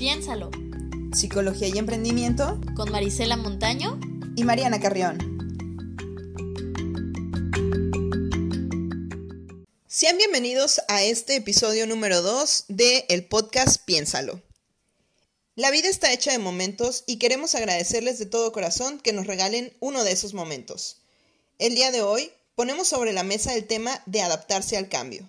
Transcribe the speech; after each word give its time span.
Piénsalo. 0.00 0.50
Psicología 1.12 1.68
y 1.68 1.76
Emprendimiento. 1.76 2.58
Con 2.74 2.90
Marisela 2.90 3.36
Montaño. 3.36 4.00
Y 4.34 4.44
Mariana 4.44 4.80
Carrión. 4.80 5.18
Sean 9.86 10.16
bienvenidos 10.16 10.80
a 10.88 11.02
este 11.02 11.36
episodio 11.36 11.86
número 11.86 12.22
2 12.22 12.64
de 12.68 13.04
el 13.10 13.26
podcast 13.26 13.84
Piénsalo. 13.84 14.40
La 15.54 15.70
vida 15.70 15.90
está 15.90 16.10
hecha 16.14 16.32
de 16.32 16.38
momentos 16.38 17.04
y 17.06 17.18
queremos 17.18 17.54
agradecerles 17.54 18.18
de 18.18 18.24
todo 18.24 18.52
corazón 18.52 19.00
que 19.00 19.12
nos 19.12 19.26
regalen 19.26 19.76
uno 19.80 20.02
de 20.02 20.12
esos 20.12 20.32
momentos. 20.32 21.02
El 21.58 21.74
día 21.74 21.90
de 21.90 22.00
hoy 22.00 22.32
ponemos 22.54 22.88
sobre 22.88 23.12
la 23.12 23.22
mesa 23.22 23.54
el 23.54 23.66
tema 23.66 24.02
de 24.06 24.22
adaptarse 24.22 24.78
al 24.78 24.88
cambio. 24.88 25.28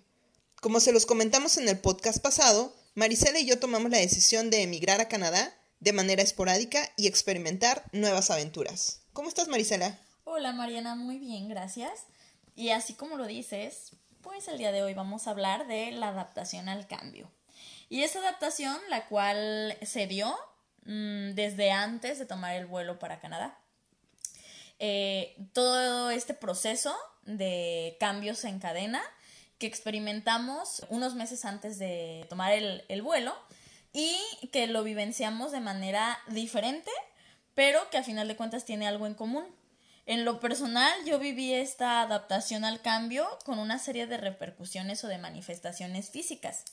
Como 0.62 0.80
se 0.80 0.94
los 0.94 1.06
comentamos 1.06 1.58
en 1.58 1.68
el 1.68 1.78
podcast 1.78 2.20
pasado, 2.20 2.74
Marisela 2.94 3.40
y 3.40 3.46
yo 3.46 3.58
tomamos 3.58 3.90
la 3.90 4.00
decisión 4.00 4.50
de 4.50 4.64
emigrar 4.64 5.00
a 5.00 5.08
Canadá 5.08 5.54
de 5.80 5.94
manera 5.94 6.22
esporádica 6.22 6.92
y 6.98 7.08
experimentar 7.08 7.86
nuevas 7.94 8.30
aventuras. 8.30 9.04
¿Cómo 9.14 9.30
estás, 9.30 9.48
Marisela? 9.48 9.98
Hola, 10.26 10.52
Mariana, 10.52 10.96
muy 10.96 11.18
bien, 11.18 11.48
gracias. 11.48 11.92
Y 12.54 12.72
así 12.72 12.94
como 12.94 13.16
lo 13.16 13.28
dices, 13.28 13.94
pues 14.22 14.50
el 14.50 14.58
día 14.58 14.74
de 14.74 14.84
hoy 14.84 14.94
vamos 14.94 15.26
a 15.26 15.32
hablar 15.32 15.68
de 15.68 15.92
la 15.92 16.10
adaptación 16.10 16.68
al 16.68 16.86
cambio. 16.86 17.32
Y 17.88 18.04
esa 18.04 18.20
adaptación, 18.20 18.78
la 18.90 19.08
cual 19.08 19.78
se 19.84 20.06
dio 20.08 20.38
mm, 20.84 21.32
desde 21.32 21.72
antes 21.72 22.20
de 22.20 22.26
tomar 22.26 22.56
el 22.56 22.66
vuelo 22.66 23.00
para 23.00 23.22
Canadá. 23.22 23.58
Eh, 24.80 25.38
todo 25.54 26.12
este 26.12 26.34
proceso 26.34 26.94
de 27.24 27.96
cambios 28.02 28.44
en 28.44 28.60
cadena 28.60 29.02
que 29.62 29.68
experimentamos 29.68 30.84
unos 30.90 31.14
meses 31.14 31.46
antes 31.46 31.78
de 31.78 32.26
tomar 32.30 32.52
el, 32.52 33.02
vuelo 33.04 33.38
y 33.94 34.18
que 34.52 34.66
lo 34.66 34.84
vivenciamos 34.84 35.52
de 35.52 35.60
manera 35.60 36.18
diferente, 36.30 36.90
pero 37.54 37.88
que 37.92 38.00
a 38.00 38.04
final 38.04 38.28
de 38.28 38.36
cuentas 38.36 38.66
tiene 38.66 38.88
algo 38.88 39.06
en 39.06 39.14
común. 39.14 39.46
En 40.08 40.26
lo 40.26 40.40
personal, 40.40 40.92
yo 41.06 41.20
viví 41.20 41.54
esta 41.54 42.02
adaptación 42.02 42.66
al 42.66 42.82
cambio 42.82 43.28
con 43.46 43.60
una 43.60 43.78
serie 43.78 44.08
de 44.08 44.18
repercusiones 44.18 45.04
o 45.04 45.08
de 45.08 45.20
manifestaciones 45.20 46.10
físicas. 46.10 46.66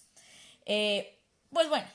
Eh, 0.64 1.20
pues 1.52 1.69
bueno, 1.69 1.89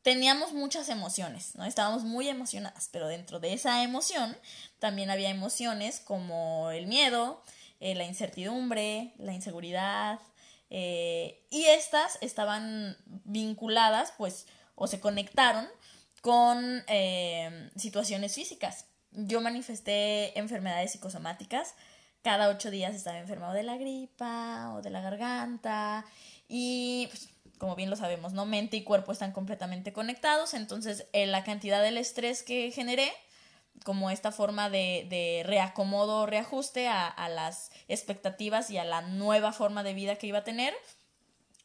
teníamos 0.00 0.54
muchas 0.54 0.88
emociones, 0.88 1.54
¿no? 1.54 1.66
Estábamos 1.66 2.02
muy 2.04 2.30
emocionadas, 2.30 2.88
pero 2.90 3.08
dentro 3.08 3.40
de 3.40 3.52
esa 3.52 3.82
emoción 3.82 4.34
también 4.78 5.10
había 5.10 5.28
emociones 5.28 6.00
como 6.00 6.70
el 6.70 6.86
miedo, 6.86 7.42
eh, 7.80 7.94
la 7.94 8.04
incertidumbre, 8.04 9.12
la 9.18 9.34
inseguridad, 9.34 10.18
eh, 10.70 11.44
y 11.50 11.64
estas 11.64 12.18
estaban 12.20 12.96
vinculadas, 13.24 14.12
pues, 14.16 14.46
o 14.76 14.86
se 14.86 15.00
conectaron 15.00 15.66
con 16.22 16.84
eh, 16.86 17.70
situaciones 17.76 18.34
físicas. 18.34 18.86
Yo 19.12 19.40
manifesté 19.40 20.38
enfermedades 20.38 20.92
psicosomáticas. 20.92 21.74
Cada 22.22 22.48
ocho 22.48 22.70
días 22.70 22.94
estaba 22.94 23.18
enfermado 23.18 23.52
de 23.52 23.64
la 23.64 23.76
gripa 23.76 24.72
o 24.74 24.82
de 24.82 24.90
la 24.90 25.00
garganta. 25.00 26.04
Y, 26.48 27.08
pues, 27.10 27.28
como 27.58 27.74
bien 27.76 27.90
lo 27.90 27.96
sabemos, 27.96 28.32
¿no? 28.32 28.46
Mente 28.46 28.76
y 28.76 28.84
cuerpo 28.84 29.12
están 29.12 29.32
completamente 29.32 29.92
conectados. 29.92 30.54
Entonces, 30.54 31.06
la 31.12 31.44
cantidad 31.44 31.82
del 31.82 31.98
estrés 31.98 32.42
que 32.42 32.70
generé 32.70 33.12
como 33.84 34.10
esta 34.10 34.32
forma 34.32 34.70
de, 34.70 35.06
de 35.08 35.42
reacomodo, 35.44 36.26
reajuste 36.26 36.88
a, 36.88 37.06
a, 37.06 37.28
las 37.28 37.69
expectativas 37.92 38.70
y 38.70 38.78
a 38.78 38.84
la 38.84 39.02
nueva 39.02 39.52
forma 39.52 39.82
de 39.82 39.94
vida 39.94 40.16
que 40.16 40.26
iba 40.26 40.38
a 40.38 40.44
tener, 40.44 40.74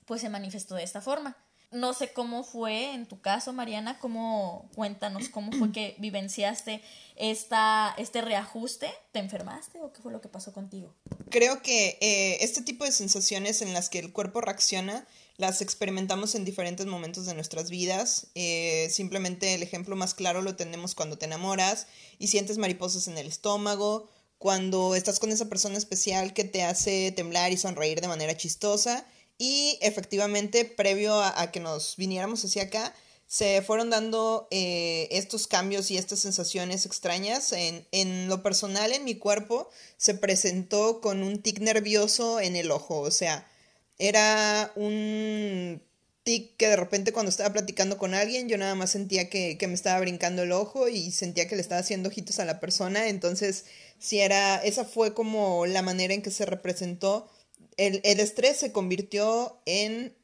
pues 0.06 0.22
se 0.22 0.30
manifestó 0.30 0.76
de 0.76 0.84
esta 0.84 1.02
forma. 1.02 1.38
No 1.72 1.94
sé 1.94 2.14
cómo 2.14 2.44
fue 2.44 2.94
en 2.94 3.06
tu 3.06 3.20
caso, 3.20 3.52
Mariana, 3.52 4.00
cómo 4.00 4.70
cuéntanos 4.76 5.30
cómo 5.30 5.52
fue 5.52 5.72
que 5.72 5.95
vivenciaste 5.99 6.82
esta, 7.16 7.94
este 7.98 8.22
reajuste. 8.22 8.89
¿Te 9.11 9.20
enfermaste 9.20 9.82
o 9.82 9.92
qué 9.92 10.02
fue 10.02 10.11
lo 10.11 10.22
que 10.22 10.30
pasó 10.30 10.54
contigo? 10.54 10.94
Creo 11.30 11.61
que 11.61 11.98
eh, 11.99 12.38
este 12.42 12.61
tipo 12.61 12.86
de 12.86 12.92
sensaciones 12.92 13.61
en 13.61 13.73
las 13.73 13.89
que 13.89 13.99
el 13.99 14.14
cuerpo 14.14 14.42
reacciona 14.42 15.05
las 15.38 15.61
experimentamos 15.61 16.33
en 16.36 16.45
diferentes 16.45 16.86
momentos 16.86 17.26
de 17.26 17.33
nuestras 17.33 17.70
vidas. 17.70 18.28
Eh, 18.36 18.88
simplemente 18.89 19.54
el 19.54 19.64
ejemplo 19.64 19.95
más 19.95 20.14
claro 20.14 20.42
lo 20.42 20.55
tenemos 20.55 20.95
cuando 20.95 21.17
te 21.17 21.26
enamoras 21.26 21.88
y 22.20 22.28
sientes 22.28 22.58
mariposas 22.58 23.08
en 23.10 23.17
el 23.17 23.28
estómago, 23.28 24.10
cuando 24.38 24.96
estás 24.96 25.20
con 25.20 25.32
esa 25.32 25.50
persona 25.50 25.78
especial 25.78 26.34
que 26.34 26.44
te 26.44 26.64
hace 26.64 27.12
temblar 27.12 27.52
y 27.52 27.58
sonreír 27.58 28.02
de 28.02 28.08
manera 28.08 28.38
chistosa. 28.38 29.06
Y 29.38 29.78
efectivamente, 29.82 30.66
previo 30.66 31.22
a, 31.22 31.52
que 31.52 31.60
nos 31.60 31.96
viniéramos 31.98 32.44
hacia 32.46 32.64
acá, 32.64 32.96
se 33.28 33.62
fueron 33.62 33.90
dando 33.90 34.48
eh, 34.52 35.08
estos 35.12 35.48
cambios 35.48 35.90
y 35.92 35.98
estas 35.98 36.20
sensaciones 36.20 36.86
extrañas. 36.86 37.52
En, 37.52 37.88
en 37.92 38.30
lo 38.30 38.44
personal, 38.44 38.94
en 38.94 39.04
mi 39.04 39.16
cuerpo, 39.16 39.70
se 39.98 40.14
presentó 40.14 41.02
con 41.02 41.23
un 41.23 41.42
tic 41.42 41.60
nervioso 41.60 42.40
en 42.40 42.56
el 42.56 42.72
ojo. 42.72 43.00
O 43.00 43.12
sea, 43.12 43.50
era 43.98 44.72
un 44.76 45.82
tic 46.25 46.58
que 46.58 46.67
de 46.67 46.75
repente 46.75 47.13
cuando 47.13 47.30
estaba 47.30 47.53
platicando 47.53 47.99
con 47.99 48.15
alguien 48.15 48.49
yo 48.49 48.58
nada 48.58 48.75
más 48.75 48.89
sentía 48.89 49.30
que, 49.30 49.58
me 49.61 49.75
estaba 49.75 49.99
brincando 50.02 50.41
el 50.41 50.52
ojo 50.52 50.89
y 50.89 51.11
sentía 51.11 51.47
que 51.47 51.55
le 51.55 51.61
estaba 51.61 51.80
haciendo 51.80 52.09
ojitos 52.09 52.39
a 52.39 52.45
la 52.45 52.59
persona. 52.59 53.08
Entonces, 53.08 53.65
si 53.99 54.19
era, 54.19 54.58
esa 54.58 54.83
fue 54.83 55.13
como 55.13 55.65
la 55.67 55.83
manera 55.83 56.13
en 56.13 56.21
que 56.21 56.31
se 56.31 56.45
representó. 56.45 57.30
El, 57.77 58.02
el 58.03 58.19
estrés 58.19 58.58
se 58.58 58.71
convirtió 58.71 59.61
en 59.65 60.17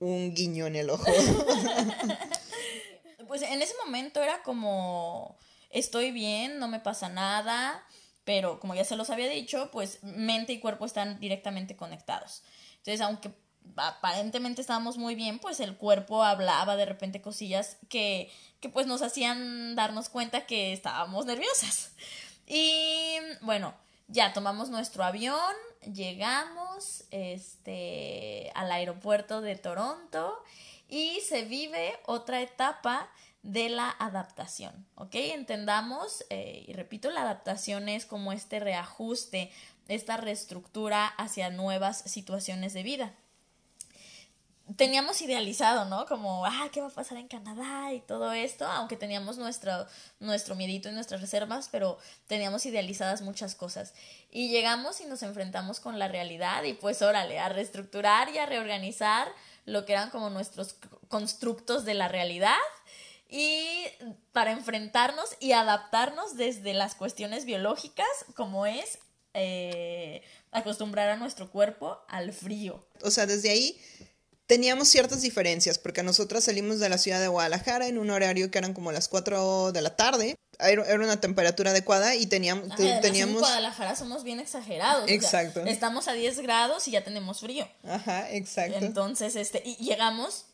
un 0.00 0.34
guiño 0.34 0.66
en 0.66 0.76
el 0.76 0.90
ojo. 0.90 1.06
pues 3.28 3.42
en 3.42 3.62
ese 3.62 3.74
momento 3.84 4.22
era 4.22 4.42
como, 4.42 5.38
estoy 5.70 6.10
bien, 6.10 6.58
no 6.58 6.66
me 6.66 6.80
pasa 6.80 7.08
nada, 7.08 7.86
pero 8.24 8.58
como 8.58 8.74
ya 8.74 8.84
se 8.84 8.96
los 8.96 9.08
había 9.08 9.28
dicho, 9.28 9.70
pues 9.70 10.02
mente 10.02 10.52
y 10.52 10.58
cuerpo 10.58 10.84
están 10.84 11.20
directamente 11.20 11.76
conectados. 11.76 12.42
Entonces, 12.78 13.00
aunque 13.00 13.30
aparentemente 13.76 14.60
estábamos 14.60 14.98
muy 14.98 15.14
bien, 15.14 15.38
pues 15.38 15.60
el 15.60 15.76
cuerpo 15.76 16.22
hablaba 16.22 16.76
de 16.76 16.86
repente 16.86 17.20
cosillas 17.20 17.76
que, 17.88 18.30
que 18.60 18.68
pues 18.68 18.86
nos 18.86 19.02
hacían 19.02 19.74
darnos 19.74 20.08
cuenta 20.08 20.46
que 20.46 20.72
estábamos 20.72 21.26
nerviosas. 21.26 21.92
Y 22.46 23.16
bueno, 23.40 23.74
ya 24.08 24.32
tomamos 24.32 24.68
nuestro 24.68 25.02
avión, 25.04 25.54
llegamos 25.92 27.04
este, 27.10 28.52
al 28.54 28.70
aeropuerto 28.70 29.40
de 29.40 29.56
Toronto 29.56 30.42
y 30.88 31.20
se 31.20 31.44
vive 31.44 31.98
otra 32.04 32.42
etapa 32.42 33.08
de 33.42 33.68
la 33.68 33.90
adaptación, 33.90 34.86
¿ok? 34.94 35.14
Entendamos, 35.14 36.24
eh, 36.30 36.64
y 36.66 36.72
repito, 36.72 37.10
la 37.10 37.22
adaptación 37.22 37.88
es 37.88 38.06
como 38.06 38.32
este 38.32 38.58
reajuste 38.58 39.50
esta 39.88 40.16
reestructura 40.16 41.06
hacia 41.06 41.50
nuevas 41.50 41.98
situaciones 42.06 42.72
de 42.72 42.82
vida. 42.82 43.14
Teníamos 44.76 45.20
idealizado, 45.20 45.84
¿no? 45.84 46.06
Como, 46.06 46.46
ah, 46.46 46.68
¿qué 46.72 46.80
va 46.80 46.86
a 46.86 46.90
pasar 46.90 47.18
en 47.18 47.28
Canadá? 47.28 47.92
Y 47.92 48.00
todo 48.00 48.32
esto, 48.32 48.66
aunque 48.66 48.96
teníamos 48.96 49.36
nuestro, 49.36 49.86
nuestro 50.20 50.54
miedito 50.54 50.88
y 50.88 50.92
nuestras 50.92 51.20
reservas, 51.20 51.68
pero 51.70 51.98
teníamos 52.26 52.64
idealizadas 52.64 53.20
muchas 53.20 53.54
cosas. 53.54 53.92
Y 54.30 54.48
llegamos 54.48 55.00
y 55.00 55.04
nos 55.04 55.22
enfrentamos 55.22 55.80
con 55.80 55.98
la 55.98 56.08
realidad 56.08 56.62
y 56.64 56.72
pues 56.72 57.02
órale, 57.02 57.38
a 57.38 57.50
reestructurar 57.50 58.30
y 58.30 58.38
a 58.38 58.46
reorganizar 58.46 59.28
lo 59.66 59.84
que 59.84 59.92
eran 59.92 60.10
como 60.10 60.30
nuestros 60.30 60.76
constructos 61.08 61.84
de 61.84 61.94
la 61.94 62.08
realidad 62.08 62.56
y 63.28 63.84
para 64.32 64.52
enfrentarnos 64.52 65.36
y 65.40 65.52
adaptarnos 65.52 66.36
desde 66.36 66.72
las 66.72 66.94
cuestiones 66.94 67.44
biológicas, 67.44 68.06
como 68.34 68.66
es 68.66 68.98
eh, 69.34 70.22
acostumbrar 70.52 71.10
a 71.10 71.16
nuestro 71.16 71.50
cuerpo 71.50 71.98
al 72.08 72.32
frío. 72.32 72.86
O 73.02 73.10
sea, 73.10 73.26
desde 73.26 73.50
ahí 73.50 73.80
teníamos 74.46 74.88
ciertas 74.88 75.22
diferencias, 75.22 75.78
porque 75.78 76.02
nosotras 76.02 76.44
salimos 76.44 76.78
de 76.78 76.88
la 76.88 76.98
ciudad 76.98 77.20
de 77.20 77.28
Guadalajara 77.28 77.86
en 77.86 77.98
un 77.98 78.10
horario 78.10 78.50
que 78.50 78.58
eran 78.58 78.74
como 78.74 78.92
las 78.92 79.08
4 79.08 79.72
de 79.72 79.82
la 79.82 79.96
tarde. 79.96 80.36
Era 80.58 80.94
una 80.94 81.20
temperatura 81.20 81.70
adecuada 81.70 82.14
y 82.14 82.26
teníamos... 82.26 82.68
teníamos... 82.76 83.34
En 83.34 83.40
Guadalajara 83.40 83.96
somos 83.96 84.22
bien 84.22 84.40
exagerados. 84.40 85.10
Exacto. 85.10 85.64
estamos 85.66 86.08
a 86.08 86.12
10 86.12 86.40
grados 86.40 86.86
y 86.88 86.92
ya 86.92 87.02
tenemos 87.02 87.40
frío. 87.40 87.68
Ajá, 87.82 88.30
exacto. 88.30 88.78
Entonces, 88.78 89.34
este, 89.34 89.62
y 89.64 89.76
llegamos 89.76 90.46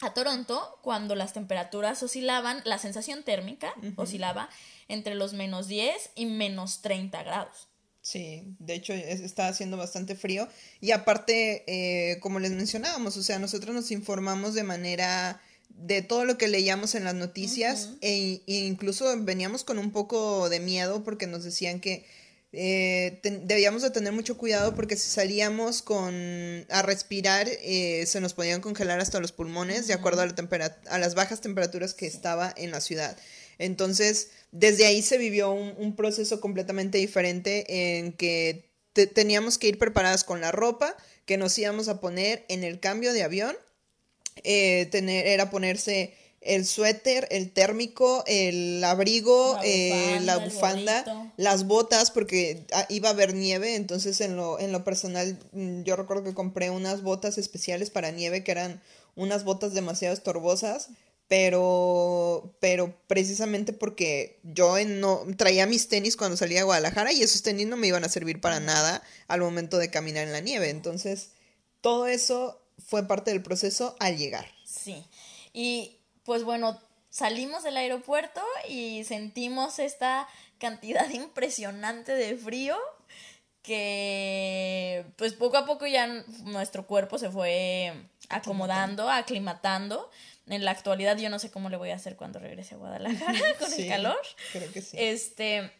a 0.00 0.12
Toronto 0.12 0.78
cuando 0.82 1.14
las 1.14 1.32
temperaturas 1.32 2.02
oscilaban, 2.02 2.62
la 2.64 2.78
sensación 2.78 3.22
térmica 3.22 3.74
oscilaba 3.96 4.48
entre 4.88 5.14
los 5.14 5.32
menos 5.32 5.68
10 5.68 6.10
y 6.16 6.26
menos 6.26 6.82
30 6.82 7.22
grados. 7.22 7.69
Sí, 8.02 8.44
de 8.58 8.74
hecho 8.74 8.94
está 8.94 9.48
haciendo 9.48 9.76
bastante 9.76 10.14
frío. 10.14 10.48
Y 10.80 10.92
aparte, 10.92 11.64
eh, 11.66 12.18
como 12.20 12.38
les 12.40 12.52
mencionábamos, 12.52 13.16
o 13.16 13.22
sea, 13.22 13.38
nosotros 13.38 13.74
nos 13.74 13.90
informamos 13.90 14.54
de 14.54 14.62
manera 14.62 15.40
de 15.68 16.02
todo 16.02 16.24
lo 16.24 16.36
que 16.36 16.48
leíamos 16.48 16.94
en 16.94 17.04
las 17.04 17.14
noticias 17.14 17.90
e, 18.00 18.42
incluso 18.46 19.06
veníamos 19.22 19.64
con 19.64 19.78
un 19.78 19.92
poco 19.92 20.48
de 20.48 20.60
miedo 20.60 21.04
porque 21.04 21.26
nos 21.26 21.44
decían 21.44 21.80
que 21.80 22.04
eh, 22.52 23.20
debíamos 23.22 23.82
de 23.82 23.90
tener 23.90 24.12
mucho 24.12 24.36
cuidado 24.36 24.74
porque 24.74 24.96
si 24.96 25.08
salíamos 25.08 25.82
con 25.82 26.66
a 26.68 26.82
respirar 26.82 27.46
eh, 27.48 28.04
se 28.06 28.20
nos 28.20 28.34
podían 28.34 28.60
congelar 28.60 28.98
hasta 28.98 29.20
los 29.20 29.30
pulmones 29.30 29.86
de 29.86 29.94
acuerdo 29.94 30.22
a, 30.22 30.26
la 30.26 30.76
a 30.90 30.98
las 30.98 31.14
bajas 31.14 31.40
temperaturas 31.40 31.94
que 31.94 32.06
estaba 32.06 32.52
en 32.56 32.72
la 32.72 32.80
ciudad. 32.80 33.16
Entonces, 33.60 34.30
desde 34.52 34.86
ahí 34.86 35.02
se 35.02 35.18
vivió 35.18 35.52
un, 35.52 35.94
proceso 35.94 36.40
completamente 36.40 36.98
diferente 36.98 37.98
en 37.98 38.12
que 38.12 38.70
teníamos 39.14 39.58
que 39.58 39.68
ir 39.68 39.78
preparadas 39.78 40.24
con 40.24 40.40
la 40.40 40.50
ropa 40.50 40.96
que 41.26 41.36
nos 41.36 41.56
íbamos 41.58 41.88
a 41.88 42.00
poner 42.00 42.44
en 42.48 42.64
el 42.64 42.80
cambio 42.80 43.12
de 43.12 43.22
avión. 43.22 43.54
Eh, 44.44 44.88
tener, 44.90 45.26
era 45.26 45.50
ponerse 45.50 46.14
el 46.40 46.64
suéter, 46.64 47.28
el 47.30 47.52
térmico, 47.52 48.24
el 48.26 48.82
abrigo, 48.82 49.58
la 50.22 50.38
bufanda, 50.38 51.04
eh, 51.06 51.30
las 51.36 51.66
botas, 51.66 52.10
porque 52.10 52.64
ah, 52.72 52.86
iba 52.88 53.10
a 53.10 53.12
haber 53.12 53.34
nieve, 53.34 53.74
entonces 53.74 54.22
en 54.22 54.36
lo, 54.36 54.58
en 54.58 54.72
lo 54.72 54.82
personal 54.82 55.38
mm, 55.52 55.82
yo 55.82 55.96
recuerdo 55.96 56.24
que 56.24 56.32
compré 56.32 56.70
unas 56.70 57.02
botas 57.02 57.36
especiales 57.36 57.90
para 57.90 58.10
nieve 58.10 58.42
que 58.42 58.52
eran 58.52 58.80
unas 59.16 59.44
botas 59.44 59.74
demasiado 59.74 60.14
estorbosas, 60.14 60.88
pero, 61.30 62.56
pero 62.58 62.92
precisamente 63.06 63.72
porque 63.72 64.40
yo 64.42 64.74
no 64.84 65.24
traía 65.36 65.64
mis 65.64 65.86
tenis 65.86 66.16
cuando 66.16 66.36
salía 66.36 66.62
a 66.62 66.64
Guadalajara 66.64 67.12
y 67.12 67.22
esos 67.22 67.42
tenis 67.42 67.68
no 67.68 67.76
me 67.76 67.86
iban 67.86 68.02
a 68.02 68.08
servir 68.08 68.40
para 68.40 68.58
nada 68.58 69.00
al 69.28 69.40
momento 69.40 69.78
de 69.78 69.92
caminar 69.92 70.26
en 70.26 70.32
la 70.32 70.40
nieve, 70.40 70.70
entonces 70.70 71.30
todo 71.82 72.08
eso 72.08 72.60
fue 72.84 73.06
parte 73.06 73.30
del 73.30 73.44
proceso 73.44 73.94
al 74.00 74.16
llegar. 74.16 74.48
Sí, 74.64 75.04
y 75.52 75.98
pues 76.24 76.42
bueno, 76.42 76.80
salimos 77.10 77.62
del 77.62 77.76
aeropuerto 77.76 78.42
y 78.68 79.04
sentimos 79.04 79.78
esta 79.78 80.26
cantidad 80.58 81.08
impresionante 81.12 82.12
de 82.12 82.36
frío 82.36 82.76
que 83.62 85.04
pues 85.14 85.34
poco 85.34 85.58
a 85.58 85.64
poco 85.64 85.86
ya 85.86 86.08
nuestro 86.42 86.88
cuerpo 86.88 87.18
se 87.18 87.30
fue 87.30 87.92
acomodando, 88.30 89.08
aclimatando. 89.08 90.10
En 90.50 90.64
la 90.64 90.72
actualidad 90.72 91.16
yo 91.16 91.30
no 91.30 91.38
sé 91.38 91.50
cómo 91.50 91.70
le 91.70 91.76
voy 91.76 91.90
a 91.90 91.94
hacer 91.94 92.16
cuando 92.16 92.38
regrese 92.38 92.74
a 92.74 92.78
Guadalajara 92.78 93.38
con 93.58 93.72
el 93.72 93.88
calor. 93.88 94.18
Creo 94.52 94.70
que 94.72 94.82
sí. 94.82 94.96
Este, 94.98 95.72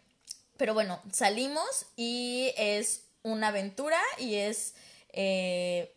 pero 0.56 0.74
bueno, 0.74 1.02
salimos 1.12 1.86
y 1.96 2.52
es 2.56 3.04
una 3.22 3.48
aventura 3.48 4.00
y 4.18 4.36
es 4.36 4.74
eh, 5.12 5.94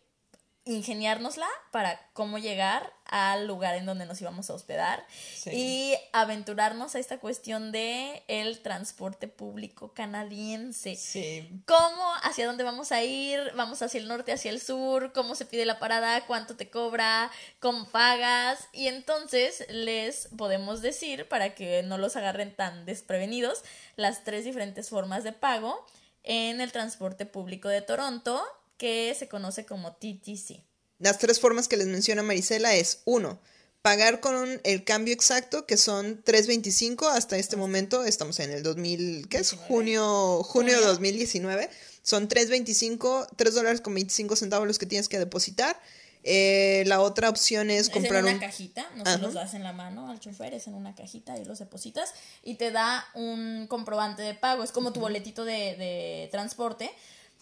ingeniárnosla 0.66 1.46
para 1.70 2.00
cómo 2.14 2.38
llegar 2.38 2.90
al 3.04 3.46
lugar 3.46 3.74
en 3.74 3.84
donde 3.84 4.06
nos 4.06 4.20
íbamos 4.22 4.48
a 4.48 4.54
hospedar 4.54 5.06
y 5.52 5.94
aventurarnos 6.12 6.94
a 6.94 6.98
esta 6.98 7.18
cuestión 7.18 7.70
de 7.70 8.22
el 8.28 8.60
transporte 8.62 9.28
público 9.28 9.92
canadiense. 9.92 10.96
Sí. 10.96 11.50
¿Cómo, 11.66 12.14
hacia 12.22 12.46
dónde 12.46 12.64
vamos 12.64 12.92
a 12.92 13.02
ir? 13.02 13.52
¿Vamos 13.54 13.82
hacia 13.82 14.00
el 14.00 14.08
norte, 14.08 14.32
hacia 14.32 14.50
el 14.50 14.60
sur? 14.60 15.12
¿Cómo 15.12 15.34
se 15.34 15.44
pide 15.44 15.66
la 15.66 15.78
parada? 15.78 16.24
¿Cuánto 16.26 16.56
te 16.56 16.70
cobra? 16.70 17.30
¿Cómo 17.60 17.86
pagas? 17.88 18.66
Y 18.72 18.88
entonces 18.88 19.66
les 19.68 20.28
podemos 20.36 20.80
decir, 20.80 21.28
para 21.28 21.54
que 21.54 21.82
no 21.82 21.98
los 21.98 22.16
agarren 22.16 22.56
tan 22.56 22.86
desprevenidos, 22.86 23.62
las 23.96 24.24
tres 24.24 24.46
diferentes 24.46 24.88
formas 24.88 25.24
de 25.24 25.32
pago 25.32 25.84
en 26.22 26.62
el 26.62 26.72
transporte 26.72 27.26
público 27.26 27.68
de 27.68 27.82
Toronto 27.82 28.42
que 28.76 29.14
se 29.18 29.28
conoce 29.28 29.64
como 29.64 29.92
TTC. 29.92 30.62
Las 30.98 31.18
tres 31.18 31.40
formas 31.40 31.68
que 31.68 31.76
les 31.76 31.86
menciona 31.86 32.22
Marisela 32.22 32.74
es 32.74 33.00
uno, 33.04 33.40
pagar 33.84 34.20
con 34.20 34.62
el 34.64 34.82
cambio 34.82 35.12
exacto, 35.12 35.66
que 35.66 35.76
son 35.76 36.24
3.25 36.24 37.06
hasta 37.10 37.36
este 37.36 37.56
momento, 37.56 38.02
estamos 38.04 38.40
en 38.40 38.50
el 38.50 38.62
2000, 38.62 39.28
¿qué 39.28 39.36
es? 39.36 39.52
Junio, 39.52 40.42
junio 40.42 40.80
de 40.80 40.86
2019. 40.86 41.68
Son 42.02 42.26
3.25, 42.26 43.28
3 43.36 43.54
dólares 43.54 43.80
con 43.82 43.92
25 43.92 44.36
centavos 44.36 44.66
los 44.66 44.78
que 44.78 44.86
tienes 44.86 45.10
que 45.10 45.18
depositar. 45.18 45.78
Eh, 46.22 46.84
la 46.86 47.02
otra 47.02 47.28
opción 47.28 47.68
es 47.68 47.90
comprar 47.90 48.24
es 48.24 48.30
en 48.30 48.36
una 48.38 48.46
cajita, 48.46 48.90
no 48.96 49.04
se 49.04 49.18
los 49.18 49.34
das 49.34 49.52
en 49.52 49.62
la 49.62 49.74
mano 49.74 50.10
al 50.10 50.18
chofer, 50.18 50.54
es 50.54 50.66
en 50.66 50.72
una 50.72 50.94
cajita 50.94 51.36
y 51.36 51.44
los 51.44 51.58
depositas 51.58 52.14
y 52.42 52.54
te 52.54 52.70
da 52.70 53.06
un 53.12 53.66
comprobante 53.68 54.22
de 54.22 54.32
pago, 54.32 54.64
es 54.64 54.72
como 54.72 54.94
tu 54.94 55.00
boletito 55.00 55.44
de, 55.44 55.52
de 55.76 56.28
transporte, 56.32 56.90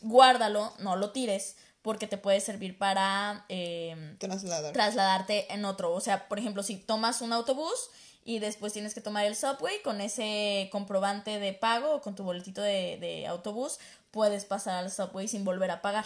guárdalo, 0.03 0.73
no 0.79 0.97
lo 0.97 1.11
tires, 1.11 1.57
porque 1.83 2.07
te 2.07 2.17
puede 2.17 2.41
servir 2.41 2.79
para 2.79 3.45
em, 3.49 4.17
trasladarte 4.19 5.53
en 5.53 5.65
otro. 5.65 5.93
O 5.93 6.01
sea, 6.01 6.29
por 6.29 6.39
ejemplo, 6.39 6.63
si 6.63 6.77
tomas 6.77 7.21
un 7.21 7.33
autobús 7.33 7.91
y 8.25 8.39
después 8.39 8.73
tienes 8.73 8.95
que 8.95 9.01
tomar 9.01 9.27
el 9.27 9.35
subway 9.35 9.83
con 9.83 10.01
ese 10.01 10.69
comprobante 10.71 11.41
de 11.41 11.53
pago 11.53 11.97
o 11.97 12.01
con 12.01 12.15
tu 12.15 12.23
boletito 12.23 12.63
de, 12.63 13.27
autobús, 13.29 13.79
puedes 14.13 14.45
pasar 14.45 14.85
al 14.85 14.93
subway 14.93 15.27
sin 15.27 15.45
volver 15.45 15.73
a 15.73 15.83
pagar. 15.83 16.05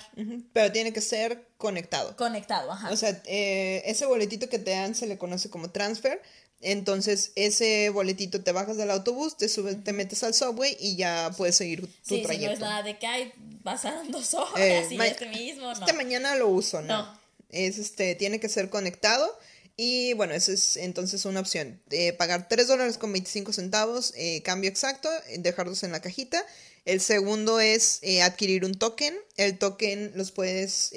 Pero 0.54 0.72
tiene 0.72 0.94
que 0.94 1.02
ser 1.02 1.46
conectado. 1.58 2.16
Conectado, 2.16 2.72
ajá. 2.72 2.90
O 2.90 2.96
sea, 2.96 3.20
eh, 3.26 3.82
ese 3.84 4.06
boletito 4.06 4.48
que 4.48 4.58
te 4.58 4.70
dan 4.70 4.94
se 4.94 5.06
le 5.06 5.18
conoce 5.18 5.50
como 5.50 5.70
transfer. 5.70 6.22
Entonces, 6.68 7.30
ese 7.36 7.90
boletito 7.90 8.42
te 8.42 8.50
bajas 8.50 8.76
del 8.76 8.90
autobús, 8.90 9.36
te 9.36 9.48
subes, 9.48 9.84
te 9.84 9.92
metes 9.92 10.24
al 10.24 10.34
subway 10.34 10.76
y 10.80 10.96
ya 10.96 11.30
puedes 11.36 11.54
seguir 11.54 11.82
tu 11.82 12.16
sí, 12.16 12.22
trayecto. 12.22 12.56
Sí, 12.56 12.60
no 12.60 12.66
es 12.66 12.70
nada 12.72 12.82
de 12.82 12.98
que 12.98 13.06
hay 13.06 13.32
pasaron 13.62 14.10
dos 14.10 14.34
horas 14.34 14.58
eh, 14.58 14.88
y 14.90 15.00
este 15.00 15.26
mismo, 15.26 15.62
no. 15.66 15.72
Este 15.72 15.92
mañana 15.92 16.34
lo 16.34 16.48
uso, 16.48 16.82
¿no? 16.82 17.20
Es 17.50 17.78
este, 17.78 18.16
tiene 18.16 18.40
que 18.40 18.48
ser 18.48 18.68
conectado. 18.68 19.38
Y 19.76 20.14
bueno, 20.14 20.34
esa 20.34 20.50
es 20.50 20.76
entonces 20.76 21.24
una 21.24 21.38
opción. 21.38 21.80
Eh, 21.90 22.12
pagar 22.14 22.48
3 22.48 22.66
dólares 22.66 22.98
con 22.98 23.12
25 23.12 23.52
centavos, 23.52 24.12
eh, 24.16 24.42
cambio 24.42 24.68
exacto, 24.68 25.08
dejarlos 25.38 25.84
en 25.84 25.92
la 25.92 26.00
cajita. 26.00 26.44
El 26.84 27.00
segundo 27.00 27.60
es 27.60 28.00
adquirir 28.24 28.64
un 28.64 28.74
token. 28.74 29.14
El 29.36 29.56
token 29.58 30.12
los 30.16 30.32
puedes 30.32 30.92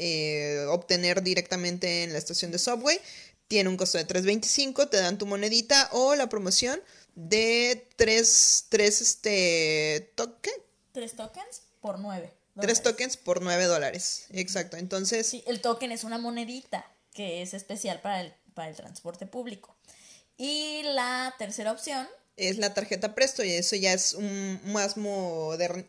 obtener 0.70 1.22
directamente 1.22 2.04
en 2.04 2.14
la 2.14 2.18
estación 2.18 2.52
de 2.52 2.58
Subway 2.58 3.00
tiene 3.50 3.68
un 3.68 3.78
costo 3.78 3.98
de 3.98 4.08
3.25, 4.08 4.90
te 4.90 4.98
dan 4.98 5.18
tu 5.18 5.26
monedita 5.26 5.90
o 5.92 6.16
la 6.16 6.30
promoción 6.30 6.80
de 7.16 7.88
3, 7.98 8.66
3 8.70 9.02
este, 9.02 10.14
token. 10.16 10.54
3 10.94 11.16
tokens 11.16 11.64
por 11.82 12.00
9. 12.00 12.32
3 12.62 12.84
tokens 12.84 13.18
por 13.18 13.42
9 13.42 13.66
dólares. 13.66 14.28
Exacto. 14.32 14.78
Entonces. 14.78 15.28
Sí, 15.28 15.44
el 15.48 15.62
token 15.62 15.92
es 15.92 16.04
una 16.04 16.20
monedita 16.20 16.86
que 17.14 17.42
es 17.42 17.56
especial 17.56 18.00
para 18.02 18.22
el, 18.22 18.34
para 18.54 18.70
el 18.70 18.76
transporte 18.76 19.26
público. 19.26 19.76
Y 20.38 20.84
la 20.84 21.34
tercera 21.40 21.72
opción. 21.72 22.08
Es 22.38 22.60
la 22.60 22.76
tarjeta 22.76 23.16
Presto 23.16 23.44
y 23.44 23.52
eso 23.52 23.76
ya 23.76 23.94
es 23.94 24.14
un 24.14 24.62
más 24.66 24.96
moderno. 24.96 25.84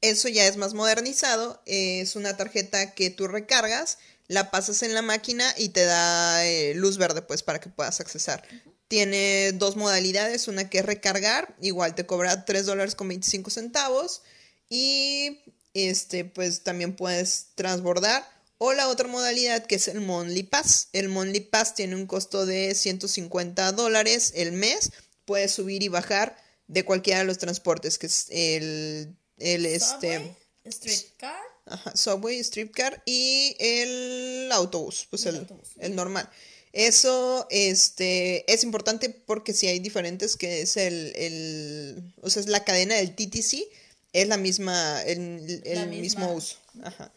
Eso 0.00 0.28
ya 0.28 0.46
es 0.46 0.56
más 0.56 0.74
modernizado. 0.74 1.60
Es 1.66 2.14
una 2.14 2.36
tarjeta 2.36 2.94
que 2.94 3.10
tú 3.10 3.26
recargas 3.26 3.98
la 4.28 4.50
pasas 4.50 4.82
en 4.82 4.94
la 4.94 5.02
máquina 5.02 5.52
y 5.58 5.70
te 5.70 5.84
da 5.84 6.44
eh, 6.46 6.74
luz 6.74 6.96
verde 6.96 7.22
pues 7.22 7.42
para 7.42 7.60
que 7.60 7.68
puedas 7.68 8.00
accesar. 8.00 8.46
Tiene 8.88 9.52
dos 9.52 9.76
modalidades, 9.76 10.48
una 10.48 10.68
que 10.68 10.78
es 10.78 10.86
recargar, 10.86 11.56
igual 11.60 11.94
te 11.94 12.06
cobra 12.06 12.44
3 12.44 12.66
dólares 12.66 12.94
con 12.94 13.08
25 13.08 13.50
centavos 13.50 14.22
y 14.68 15.40
este 15.74 16.24
pues 16.24 16.62
también 16.62 16.94
puedes 16.94 17.48
transbordar 17.54 18.26
o 18.58 18.72
la 18.72 18.88
otra 18.88 19.08
modalidad 19.08 19.66
que 19.66 19.74
es 19.74 19.88
el 19.88 20.00
Monthly 20.00 20.44
Pass. 20.44 20.88
El 20.92 21.08
Monthly 21.08 21.40
Pass 21.40 21.74
tiene 21.74 21.96
un 21.96 22.06
costo 22.06 22.46
de 22.46 22.74
150 22.74 23.72
dólares 23.72 24.32
el 24.36 24.52
mes, 24.52 24.92
puedes 25.24 25.52
subir 25.52 25.82
y 25.82 25.88
bajar 25.88 26.36
de 26.66 26.84
cualquiera 26.84 27.20
de 27.20 27.26
los 27.26 27.38
transportes 27.38 27.98
que 27.98 28.06
es 28.06 28.26
el, 28.30 29.16
el 29.38 29.66
este 29.66 30.36
Streetcar 30.66 31.53
Ajá, 31.66 31.96
subway, 31.96 32.42
streetcar 32.44 33.02
y 33.06 33.56
el 33.58 34.50
autobús, 34.52 35.06
pues 35.08 35.24
el, 35.26 35.46
el, 35.78 35.96
normal. 35.96 36.28
Eso 36.72 37.46
este, 37.50 38.50
es 38.52 38.64
importante 38.64 39.08
porque 39.08 39.54
si 39.54 39.68
hay 39.68 39.78
diferentes, 39.78 40.36
que 40.36 40.60
es 40.60 40.76
el, 40.76 41.12
el, 41.16 42.14
o 42.20 42.28
sea, 42.28 42.40
es 42.40 42.48
la 42.48 42.64
cadena 42.64 42.96
del 42.96 43.14
TTC, 43.14 43.66
es 44.12 44.28
la 44.28 44.36
misma, 44.36 45.02
el, 45.02 45.62
el 45.64 45.88
mismo 45.88 46.34
uso. 46.34 46.58
Ajá. 46.82 47.10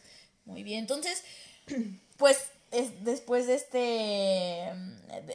Muy 0.46 0.63
bien, 0.63 0.80
entonces, 0.80 1.24
pues 2.18 2.38
es, 2.79 3.03
después 3.03 3.48
de 3.48 3.55
este 3.55 4.72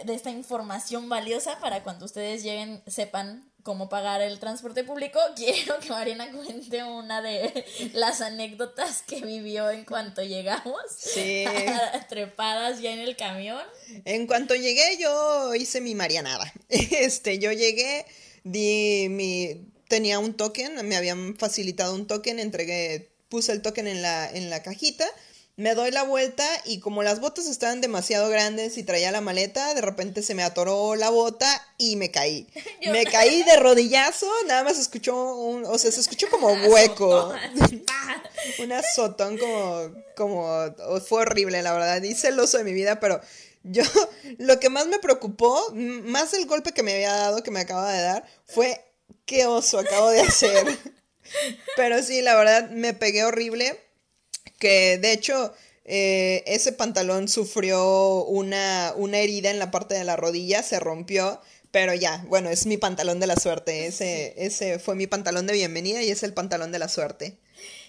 de 0.04 0.14
esta 0.14 0.30
información 0.30 1.08
valiosa 1.08 1.58
para 1.61 1.82
cuando 1.82 2.04
ustedes 2.04 2.42
lleguen 2.42 2.82
sepan 2.87 3.50
cómo 3.62 3.88
pagar 3.88 4.20
el 4.20 4.38
transporte 4.38 4.84
público, 4.84 5.18
quiero 5.37 5.78
que 5.80 5.90
Mariana 5.90 6.30
cuente 6.30 6.82
una 6.84 7.22
de 7.22 7.64
las 7.94 8.20
anécdotas 8.20 9.02
que 9.02 9.20
vivió 9.20 9.70
en 9.70 9.84
cuanto 9.84 10.22
llegamos. 10.22 10.80
Sí. 10.96 11.44
trepadas 12.08 12.80
ya 12.80 12.92
en 12.92 13.00
el 13.00 13.16
camión. 13.16 13.62
En 14.04 14.26
cuanto 14.26 14.54
llegué, 14.54 14.99
yo 14.99 15.54
hice 15.54 15.80
mi 15.80 15.94
Marianada. 15.94 16.52
Este, 16.68 17.38
yo 17.38 17.52
llegué, 17.52 18.04
di 18.44 19.08
mi. 19.08 19.68
Tenía 19.88 20.18
un 20.18 20.34
token, 20.34 20.87
me 20.88 20.96
habían 20.96 21.37
facilitado 21.37 21.94
un 21.94 22.06
token, 22.06 22.38
entregué, 22.38 23.11
puse 23.28 23.52
el 23.52 23.61
token 23.61 23.87
en 23.87 24.00
la, 24.00 24.30
en 24.30 24.49
la 24.49 24.62
cajita 24.62 25.06
Me 25.56 25.75
doy 25.75 25.90
la 25.90 26.02
vuelta 26.02 26.47
y 26.64 26.80
como 26.80 27.02
las 27.02 27.21
botas 27.21 27.47
estaban 27.47 27.82
demasiado 27.82 28.30
grandes 28.30 28.78
y 28.78 28.85
traía 28.85 29.12
la 29.12 29.21
maleta, 29.21 29.75
de 29.75 29.82
repente 29.82 30.23
se 30.23 30.35
me 30.35 30.42
atoró 30.42 30.94
la 30.94 31.11
bota 31.11 31.47
y 31.76 31.97
me 31.97 32.11
caí. 32.11 32.49
me 32.90 33.04
caí 33.04 33.42
de 33.42 33.56
rodillazo, 33.56 34.30
nada 34.47 34.64
más 34.64 34.78
escuchó 34.78 35.37
un, 35.37 35.66
o 35.66 35.76
sea, 35.76 35.92
se 35.92 36.00
escuchó 36.00 36.30
como 36.30 36.49
hueco. 36.68 37.35
un 38.61 38.73
azotón 38.73 39.37
como, 39.37 39.92
como, 40.16 41.00
fue 41.06 41.21
horrible, 41.21 41.62
la 41.62 41.75
verdad. 41.75 42.02
Hice 42.02 42.28
el 42.28 42.40
oso 42.40 42.56
de 42.56 42.64
mi 42.64 42.73
vida, 42.73 42.99
pero 42.99 43.21
yo, 43.62 43.82
lo 44.38 44.59
que 44.59 44.71
más 44.71 44.87
me 44.87 45.00
preocupó, 45.00 45.71
más 45.75 46.32
el 46.32 46.47
golpe 46.47 46.73
que 46.73 46.82
me 46.82 46.94
había 46.94 47.12
dado, 47.12 47.42
que 47.42 47.50
me 47.50 47.61
acaba 47.61 47.92
de 47.92 48.02
dar, 48.02 48.25
fue 48.47 48.82
qué 49.26 49.44
oso 49.44 49.78
acabo 49.78 50.09
de 50.09 50.23
hacer. 50.23 50.78
Pero 51.76 52.02
sí, 52.02 52.23
la 52.23 52.37
verdad, 52.37 52.71
me 52.71 52.94
pegué 52.94 53.25
horrible 53.25 53.78
que 54.62 54.97
de 54.99 55.12
hecho 55.12 55.52
eh, 55.85 56.45
ese 56.47 56.73
pantalón 56.73 57.26
sufrió 57.26 58.23
una, 58.23 58.92
una 58.95 59.19
herida 59.19 59.50
en 59.50 59.59
la 59.59 59.73
parte 59.73 59.97
de 59.97 60.04
la 60.04 60.14
rodilla, 60.14 60.62
se 60.62 60.78
rompió, 60.78 61.40
pero 61.73 61.95
ya, 61.95 62.25
bueno, 62.28 62.49
es 62.49 62.66
mi 62.66 62.76
pantalón 62.76 63.19
de 63.19 63.26
la 63.26 63.35
suerte, 63.35 63.87
ese, 63.87 64.35
ese 64.37 64.78
fue 64.78 64.95
mi 64.95 65.09
pantalón 65.09 65.49
de 65.49 65.54
bienvenida 65.54 66.00
y 66.00 66.11
es 66.11 66.23
el 66.23 66.33
pantalón 66.33 66.71
de 66.71 66.78
la 66.78 66.88
suerte. 66.88 67.37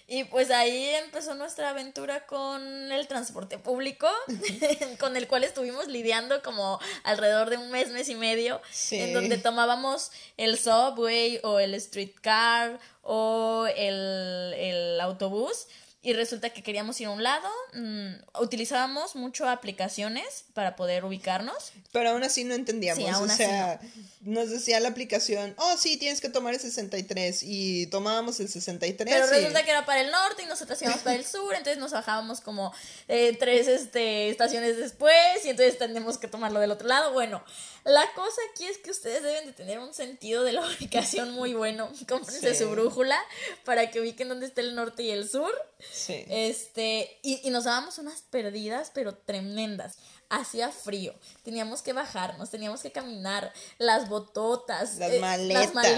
Y 0.08 0.24
pues 0.26 0.50
ahí 0.50 0.90
empezó 1.06 1.36
nuestra 1.36 1.70
aventura 1.70 2.26
con 2.26 2.92
el 2.92 3.08
transporte 3.08 3.60
público, 3.60 4.08
con 5.00 5.16
el 5.16 5.28
cual 5.28 5.44
estuvimos 5.44 5.88
lidiando 5.88 6.42
como 6.42 6.80
alrededor 7.04 7.52
de 7.52 7.58
un 7.58 7.70
mes, 7.70 7.90
mes 7.90 8.10
y 8.10 8.16
medio, 8.16 8.62
en 8.90 9.14
donde 9.14 9.38
tomábamos 9.38 10.12
el 10.38 10.58
subway 10.58 11.40
o 11.44 11.60
el 11.60 11.80
streetcar 11.80 12.80
o 13.04 13.68
el, 13.78 14.54
el 14.58 15.00
autobús 15.00 15.68
y 16.06 16.12
resulta 16.12 16.50
que 16.50 16.62
queríamos 16.62 17.00
ir 17.00 17.08
a 17.08 17.12
un 17.12 17.24
lado, 17.24 17.48
mm, 17.74 18.42
utilizábamos 18.42 19.16
mucho 19.16 19.48
aplicaciones 19.48 20.44
para 20.54 20.76
poder 20.76 21.06
ubicarnos. 21.06 21.72
Pero 21.94 22.10
aún 22.10 22.24
así 22.24 22.44
no 22.44 22.54
entendíamos, 22.54 23.22
o 23.22 23.30
sea, 23.30 23.80
nos 24.20 24.50
decía 24.50 24.82
la 24.82 24.90
aplicación, 24.90 25.56
oh 25.58 25.78
sí, 25.78 25.96
tienes 25.96 26.20
que 26.20 26.28
tomar 26.28 26.54
el 26.54 26.60
63 26.60 27.44
y 27.44 27.88
tomábamos 27.88 28.42
el 28.42 28.50
63. 28.50 29.16
Pero 29.16 29.28
resulta 29.28 29.64
que 29.64 29.72
era 29.72 29.86
para 29.86 30.02
el 30.02 30.12
norte 30.12 30.44
y 30.44 30.46
nosotros 30.46 30.82
íbamos 30.82 31.02
para 31.02 31.16
el 31.16 31.26
sur, 31.26 31.54
entonces 31.56 31.78
nos 31.78 31.92
bajábamos 31.92 32.42
como 32.42 32.74
eh, 33.08 33.38
tres 33.40 33.70
este, 33.70 34.30
estaciones 34.30 34.76
después 34.76 35.16
y 35.46 35.52
entonces 35.52 35.78
tenemos 35.78 36.18
que 36.18 36.28
tomarlo 36.28 36.60
del 36.60 36.72
otro 36.72 36.90
lado. 36.90 37.14
Bueno, 37.14 37.42
la 37.86 38.06
cosa 38.14 38.42
aquí 38.52 38.66
es 38.66 38.78
que 38.78 38.92
ustedes 38.92 39.24
deben 39.24 39.46
de 39.46 39.54
tener 39.54 39.80
un 39.80 39.94
sentido 39.94 40.44
de 40.44 40.52
la 40.52 40.66
ubicación 40.80 41.32
muy 41.32 41.54
bueno. 41.54 41.90
Cómprense 42.10 42.56
su 42.56 42.70
brújula 42.70 43.18
para 43.64 43.90
que 43.90 44.02
ubiquen 44.02 44.28
dónde 44.28 44.46
está 44.46 44.60
el 44.60 44.76
norte 44.76 45.04
y 45.04 45.12
el 45.12 45.30
sur. 45.30 45.54
Sí. 45.94 46.26
Este, 46.28 47.20
y, 47.22 47.48
y 47.48 47.52
nos 47.52 47.66
dábamos 47.66 48.00
unas 48.00 48.22
perdidas, 48.22 48.92
pero 48.94 49.16
tremendas 49.16 49.98
hacía 50.34 50.72
frío, 50.72 51.14
teníamos 51.44 51.82
que 51.82 51.94
bajarnos, 51.94 52.50
teníamos 52.50 52.82
que 52.82 52.92
caminar, 52.92 53.54
las 53.78 54.10
bototas, 54.10 54.98
las, 54.98 55.12
eh, 55.12 55.20
maletas. 55.20 55.94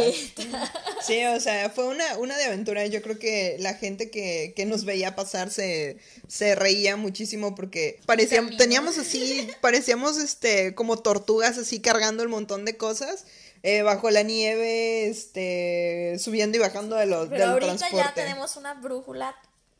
Sí, 1.05 1.23
o 1.25 1.39
sea, 1.39 1.69
fue 1.69 1.85
una, 1.87 2.17
una 2.17 2.37
de 2.37 2.45
aventura. 2.45 2.85
Yo 2.87 3.01
creo 3.01 3.17
que 3.19 3.57
la 3.59 3.75
gente 3.75 4.09
que, 4.09 4.53
que 4.55 4.65
nos 4.65 4.85
veía 4.85 5.15
pasar 5.15 5.51
se, 5.51 5.97
se 6.27 6.55
reía 6.55 6.97
muchísimo 6.97 7.55
porque 7.55 7.99
parecíamos, 8.05 8.57
teníamos 8.57 8.97
así, 8.97 9.47
parecíamos 9.61 10.17
este, 10.17 10.75
como 10.75 10.97
tortugas 10.97 11.57
así 11.57 11.79
cargando 11.79 12.23
el 12.23 12.29
montón 12.29 12.65
de 12.65 12.77
cosas. 12.77 13.25
Eh, 13.67 13.81
bajo 13.81 14.11
la 14.11 14.21
nieve, 14.21 15.07
este, 15.07 16.17
subiendo 16.19 16.55
y 16.55 16.59
bajando 16.59 16.97
de 16.97 17.07
los, 17.07 17.29
Pero 17.29 17.45
ahorita 17.45 17.89
ya 17.89 18.13
tenemos 18.13 18.57
una 18.57 18.75
brújula 18.75 19.35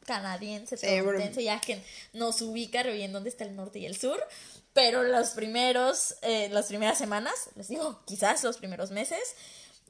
canadiense, 0.05 0.77
ya 1.43 1.59
que 1.59 1.81
nos 2.13 2.41
ubica 2.41 2.83
bien 2.83 3.11
dónde 3.11 3.29
está 3.29 3.43
el 3.43 3.55
norte 3.55 3.79
y 3.79 3.85
el 3.85 3.97
sur. 3.97 4.21
Pero 4.73 5.03
los 5.03 5.29
primeros, 5.29 6.15
eh, 6.21 6.49
las 6.51 6.65
primeras 6.65 6.97
semanas, 6.97 7.33
les 7.55 7.69
digo, 7.69 8.01
quizás 8.05 8.43
los 8.43 8.57
primeros 8.57 8.91
meses, 8.91 9.21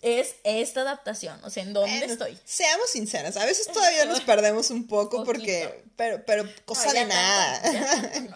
es 0.01 0.35
esta 0.43 0.81
adaptación, 0.81 1.43
o 1.43 1.49
sea, 1.49 1.63
¿en 1.63 1.73
dónde 1.73 2.05
estoy? 2.05 2.37
Seamos 2.45 2.91
sinceras, 2.91 3.37
a 3.37 3.45
veces 3.45 3.67
todavía 3.67 4.05
nos 4.05 4.21
perdemos 4.21 4.69
un 4.69 4.85
poco 4.85 5.23
porque, 5.23 5.83
pero, 5.95 6.23
pero 6.25 6.47
cosa 6.65 6.93
de 6.93 7.05
nada, 7.05 7.61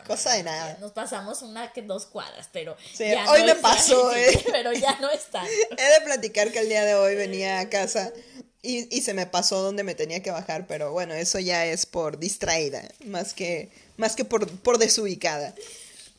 cosa 0.07 0.33
de 0.33 0.43
nada. 0.43 0.77
Nos 0.79 0.93
pasamos 0.93 1.43
una 1.43 1.71
que 1.71 1.83
dos 1.83 2.07
cuadras, 2.07 2.49
pero 2.51 2.75
hoy 3.27 3.43
me 3.43 3.53
pasó, 3.55 4.15
eh. 4.15 4.43
pero 4.51 4.73
ya 4.73 4.97
no 4.99 5.11
está. 5.11 5.43
He 5.45 5.99
de 5.99 6.01
platicar 6.05 6.51
que 6.51 6.59
el 6.59 6.69
día 6.69 6.83
de 6.83 6.95
hoy 6.95 7.13
venía 7.13 7.59
a 7.59 7.69
casa 7.69 8.11
y, 8.61 8.93
y, 8.95 9.01
se 9.01 9.13
me 9.13 9.25
pasó 9.25 9.61
donde 9.61 9.83
me 9.83 9.95
tenía 9.95 10.21
que 10.21 10.31
bajar, 10.31 10.67
pero 10.67 10.91
bueno, 10.91 11.13
eso 11.13 11.39
ya 11.39 11.65
es 11.65 11.85
por 11.85 12.19
distraída, 12.19 12.83
más 13.05 13.33
que, 13.33 13.71
más 13.97 14.15
que 14.15 14.25
por, 14.25 14.49
por 14.59 14.77
desubicada. 14.77 15.53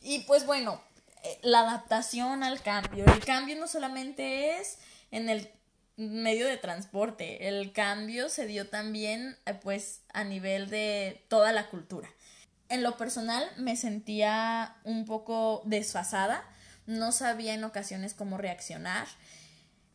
Y 0.01 0.19
pues 0.19 0.45
bueno, 0.45 0.81
eh, 1.23 1.39
la 1.43 1.61
adaptación 1.61 2.43
al 2.43 2.61
cambio. 2.61 3.05
El 3.05 3.23
cambio 3.23 3.55
no 3.57 3.67
solamente 3.67 4.57
es 4.57 4.79
en 5.11 5.29
el 5.29 5.51
medio 5.97 6.47
de 6.47 6.57
transporte, 6.57 7.47
el 7.47 7.73
cambio 7.73 8.29
se 8.29 8.47
dio 8.47 8.67
también 8.67 9.37
eh, 9.45 9.53
pues 9.53 10.01
a 10.13 10.23
nivel 10.23 10.69
de 10.69 11.23
toda 11.27 11.51
la 11.51 11.69
cultura. 11.69 12.09
En 12.69 12.81
lo 12.81 12.97
personal 12.97 13.47
me 13.57 13.75
sentía 13.75 14.77
un 14.83 15.05
poco 15.05 15.61
desfasada, 15.65 16.43
no 16.87 17.11
sabía 17.11 17.53
en 17.53 17.63
ocasiones 17.65 18.15
cómo 18.15 18.37
reaccionar 18.37 19.07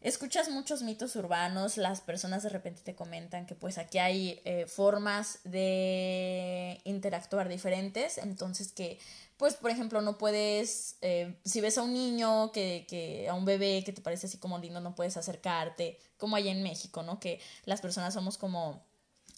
escuchas 0.09 0.49
muchos 0.49 0.83
mitos 0.83 1.17
urbanos, 1.17 1.77
las 1.77 2.01
personas 2.01 2.43
de 2.43 2.49
repente 2.49 2.83
te 2.83 2.95
comentan 2.95 3.45
que 3.45 3.55
pues 3.55 3.77
aquí 3.77 3.99
hay 3.99 4.41
eh, 4.45 4.67
formas 4.67 5.41
de 5.45 6.81
interactuar 6.85 7.49
diferentes, 7.49 8.19
entonces 8.19 8.73
que 8.73 8.99
pues 9.37 9.55
por 9.55 9.71
ejemplo 9.71 10.01
no 10.03 10.17
puedes, 10.17 10.97
eh, 11.03 11.37
si 11.45 11.61
ves 11.61 11.77
a 11.77 11.83
un 11.83 11.93
niño, 11.93 12.53
que, 12.53 12.87
que, 12.89 13.29
a 13.29 13.35
un 13.35 13.45
bebé 13.45 13.83
que 13.85 13.93
te 13.93 14.01
parece 14.01 14.29
así 14.29 14.39
como 14.39 14.59
lindo, 14.59 14.81
no 14.81 14.95
puedes 14.95 15.17
acercarte, 15.17 15.99
como 16.19 16.37
allá 16.37 16.53
en 16.53 16.63
México, 16.63 17.03
¿no? 17.03 17.19
Que 17.19 17.41
las 17.65 17.81
personas 17.81 18.15
somos 18.15 18.39
como 18.39 18.87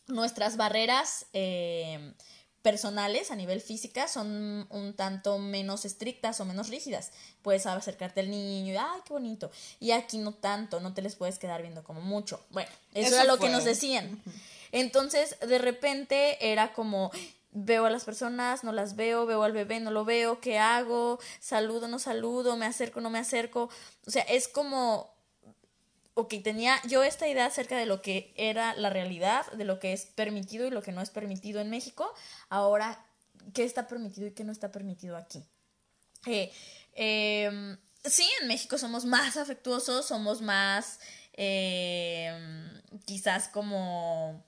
nuestras 0.06 0.56
barreras. 0.56 1.26
Eh, 1.32 2.14
personales 2.62 3.30
a 3.30 3.36
nivel 3.36 3.60
física 3.60 4.08
son 4.08 4.66
un 4.70 4.94
tanto 4.94 5.38
menos 5.38 5.84
estrictas 5.84 6.40
o 6.40 6.44
menos 6.44 6.68
rígidas. 6.68 7.12
Puedes 7.42 7.66
acercarte 7.66 8.20
al 8.20 8.30
niño 8.30 8.72
y, 8.72 8.76
ay, 8.76 9.00
qué 9.04 9.12
bonito. 9.12 9.50
Y 9.80 9.92
aquí 9.92 10.18
no 10.18 10.32
tanto, 10.34 10.80
no 10.80 10.94
te 10.94 11.02
les 11.02 11.16
puedes 11.16 11.38
quedar 11.38 11.62
viendo 11.62 11.84
como 11.84 12.00
mucho. 12.00 12.44
Bueno, 12.50 12.70
eso, 12.94 13.14
era 13.14 13.24
lo 13.24 13.38
que 13.38 13.48
nos 13.48 13.64
decían. 13.64 14.22
Entonces, 14.72 15.36
de 15.40 15.58
repente 15.58 16.50
era 16.50 16.72
como, 16.72 17.10
veo 17.52 17.86
a 17.86 17.90
las 17.90 18.04
personas, 18.04 18.64
no 18.64 18.72
las 18.72 18.96
veo, 18.96 19.24
veo 19.26 19.42
al 19.42 19.52
bebé, 19.52 19.80
no 19.80 19.90
lo 19.90 20.04
veo, 20.04 20.40
¿qué 20.40 20.58
hago? 20.58 21.18
Saludo, 21.40 21.88
no 21.88 21.98
saludo, 21.98 22.56
me 22.56 22.66
acerco, 22.66 23.00
no 23.00 23.10
me 23.10 23.18
acerco. 23.18 23.70
O 24.06 24.10
sea, 24.10 24.22
es 24.22 24.48
como 24.48 25.17
ok, 26.18 26.34
tenía 26.42 26.82
yo 26.88 27.04
esta 27.04 27.28
idea 27.28 27.46
acerca 27.46 27.76
de 27.76 27.86
lo 27.86 28.02
que 28.02 28.34
era 28.36 28.74
la 28.74 28.90
realidad, 28.90 29.46
de 29.52 29.64
lo 29.64 29.78
que 29.78 29.92
es 29.92 30.06
permitido 30.06 30.66
y 30.66 30.70
lo 30.70 30.82
que 30.82 30.90
no 30.90 31.00
es 31.00 31.10
permitido 31.10 31.60
en 31.60 31.70
México. 31.70 32.12
Ahora, 32.48 33.06
¿qué 33.54 33.62
está 33.62 33.86
permitido 33.86 34.26
y 34.26 34.32
qué 34.32 34.42
no 34.42 34.50
está 34.50 34.72
permitido 34.72 35.16
aquí? 35.16 35.44
Eh, 36.26 36.52
em, 36.96 37.78
sí, 38.04 38.28
en 38.40 38.48
México 38.48 38.78
somos 38.78 39.04
más 39.04 39.36
afectuosos, 39.36 40.06
somos 40.06 40.42
más, 40.42 40.98
em, 41.34 42.82
quizás 43.04 43.46
como... 43.46 44.44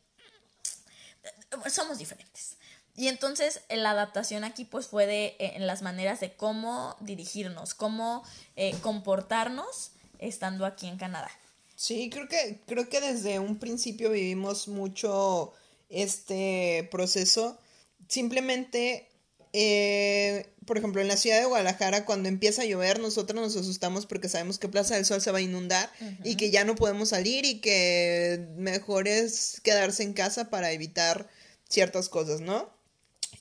Somos 1.71 1.99
diferentes. 1.99 2.57
Y 2.97 3.07
entonces 3.07 3.63
la 3.71 3.93
adaptación 3.93 4.43
aquí 4.43 4.65
pues 4.65 4.89
fue 4.89 5.07
de, 5.07 5.37
en 5.39 5.69
las 5.69 5.83
maneras 5.83 6.19
de 6.19 6.33
cómo 6.35 6.97
dirigirnos, 6.99 7.75
cómo 7.75 8.25
eh, 8.57 8.77
comportarnos 8.83 9.93
estando 10.19 10.67
aquí 10.67 10.89
en 10.89 10.99
Canadá. 10.99 11.31
Sí, 11.81 12.11
creo 12.13 12.29
que, 12.29 12.61
creo 12.67 12.91
que 12.91 13.01
desde 13.01 13.39
un 13.39 13.59
principio 13.59 14.11
vivimos 14.11 14.69
mucho 14.69 15.55
este 15.89 16.87
proceso. 16.91 17.59
Simplemente, 18.07 19.09
eh, 19.55 20.51
por 20.67 20.77
ejemplo, 20.77 21.01
en 21.01 21.09
la 21.09 21.17
ciudad 21.17 21.39
de 21.39 21.47
Guadalajara, 21.47 22.05
cuando 22.05 22.29
empieza 22.29 22.61
a 22.61 22.67
llover, 22.67 23.01
nosotros 23.01 23.41
nos 23.41 23.57
asustamos 23.57 24.05
porque 24.05 24.29
sabemos 24.29 24.59
que 24.59 24.69
Plaza 24.69 24.95
del 24.95 25.07
Sol 25.07 25.23
se 25.23 25.33
va 25.33 25.39
a 25.39 25.41
inundar 25.41 25.91
y 26.23 26.37
que 26.37 26.51
ya 26.51 26.65
no 26.65 26.75
podemos 26.75 27.09
salir 27.09 27.47
y 27.47 27.63
que 27.63 28.47
mejor 28.59 29.09
es 29.09 29.63
quedarse 29.63 30.03
en 30.03 30.13
casa 30.13 30.51
para 30.51 30.73
evitar 30.73 31.31
ciertas 31.71 32.11
cosas, 32.11 32.43
¿no? 32.43 32.69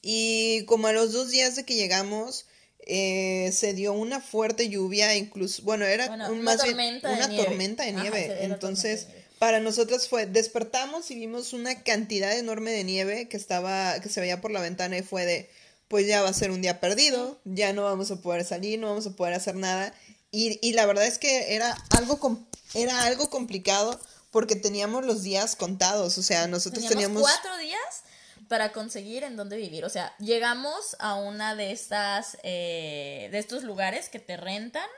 Y 0.02 0.64
como 0.64 0.88
a 0.88 0.94
los 0.94 1.12
dos 1.12 1.30
días 1.30 1.58
de 1.58 1.66
que 1.66 1.76
llegamos, 1.76 2.46
eh, 2.92 3.52
se 3.52 3.74
dio 3.74 3.94
una 3.94 4.20
fuerte 4.20 4.68
lluvia, 4.68 5.16
incluso, 5.16 5.62
bueno, 5.62 5.86
era 5.86 6.10
una 6.10 6.58
tormenta 6.58 7.16
de 7.16 7.28
nieve. 7.28 7.44
Tormenta 7.44 7.84
de 7.86 7.94
nieve. 7.94 8.38
Entonces, 8.42 9.08
para 9.38 9.60
nosotros 9.60 10.08
fue, 10.08 10.26
despertamos 10.26 11.12
y 11.12 11.16
vimos 11.16 11.54
una 11.54 11.84
cantidad 11.84 12.36
enorme 12.36 12.72
de 12.72 12.84
nieve 12.84 13.28
que 13.30 13.38
estaba, 13.38 14.00
que 14.02 14.10
se 14.10 14.22
veía 14.22 14.42
por 14.42 14.50
la 14.50 14.60
ventana 14.60 14.98
y 14.98 15.04
fue 15.04 15.26
de, 15.26 15.50
pues 15.88 16.08
ya 16.08 16.24
va 16.24 16.30
a 16.30 16.34
ser 16.34 16.50
un 16.50 16.64
día 16.64 16.80
perdido, 16.80 17.40
ya 17.46 17.74
no 17.74 17.84
vamos 17.84 18.10
a 18.10 18.16
poder 18.16 18.44
salir, 18.44 18.80
no 18.80 18.88
vamos 18.88 19.06
a 19.06 19.12
poder 19.12 19.36
hacer 19.36 19.56
nada. 19.56 19.94
Y, 20.32 20.60
y 20.62 20.74
la 20.74 20.88
verdad 20.88 21.06
es 21.06 21.20
que 21.20 21.54
era 21.54 21.78
algo, 21.92 22.40
era 22.74 23.04
algo 23.04 23.30
complicado 23.30 24.00
porque 24.32 24.56
teníamos 24.56 25.06
los 25.06 25.22
días 25.22 25.56
contados, 25.56 26.18
o 26.18 26.24
sea, 26.24 26.48
nosotros 26.48 26.86
teníamos... 26.88 27.22
cuatro 27.22 27.56
días 27.58 28.04
para 28.50 28.74
conseguir 28.74 29.24
en 29.24 29.38
dónde 29.38 29.56
vivir. 29.56 29.86
O 29.86 29.90
sea, 29.90 30.14
llegamos 30.18 30.98
a 31.00 31.16
una 31.16 31.56
de 31.56 31.72
estas, 31.72 32.38
eh, 32.44 33.30
de 33.32 33.38
estos 33.38 33.64
lugares 33.64 34.10
que 34.10 34.20
te 34.20 34.36
rentan. 34.36 34.90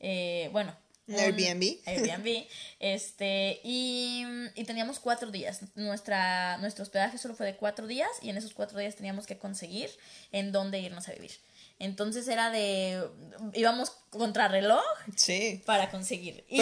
Eh, 0.00 0.48
bueno. 0.52 0.74
Airbnb. 1.08 1.78
Airbnb. 1.86 2.46
este, 2.80 3.60
y, 3.62 4.24
y, 4.54 4.64
teníamos 4.64 4.98
cuatro 5.00 5.30
días. 5.30 5.60
Nuestra, 5.74 6.56
nuestro 6.58 6.84
hospedaje 6.84 7.18
solo 7.18 7.34
fue 7.34 7.46
de 7.46 7.56
cuatro 7.56 7.86
días 7.86 8.10
y 8.22 8.30
en 8.30 8.36
esos 8.36 8.54
cuatro 8.54 8.78
días 8.78 8.96
teníamos 8.96 9.26
que 9.26 9.36
conseguir 9.36 9.90
en 10.32 10.50
dónde 10.52 10.78
irnos 10.80 11.08
a 11.08 11.12
vivir. 11.12 11.32
Entonces 11.78 12.26
era 12.28 12.50
de. 12.50 13.04
íbamos 13.52 13.90
contra 14.10 14.48
reloj 14.48 14.82
sí. 15.14 15.62
para 15.66 15.90
conseguir. 15.90 16.44
Y, 16.48 16.60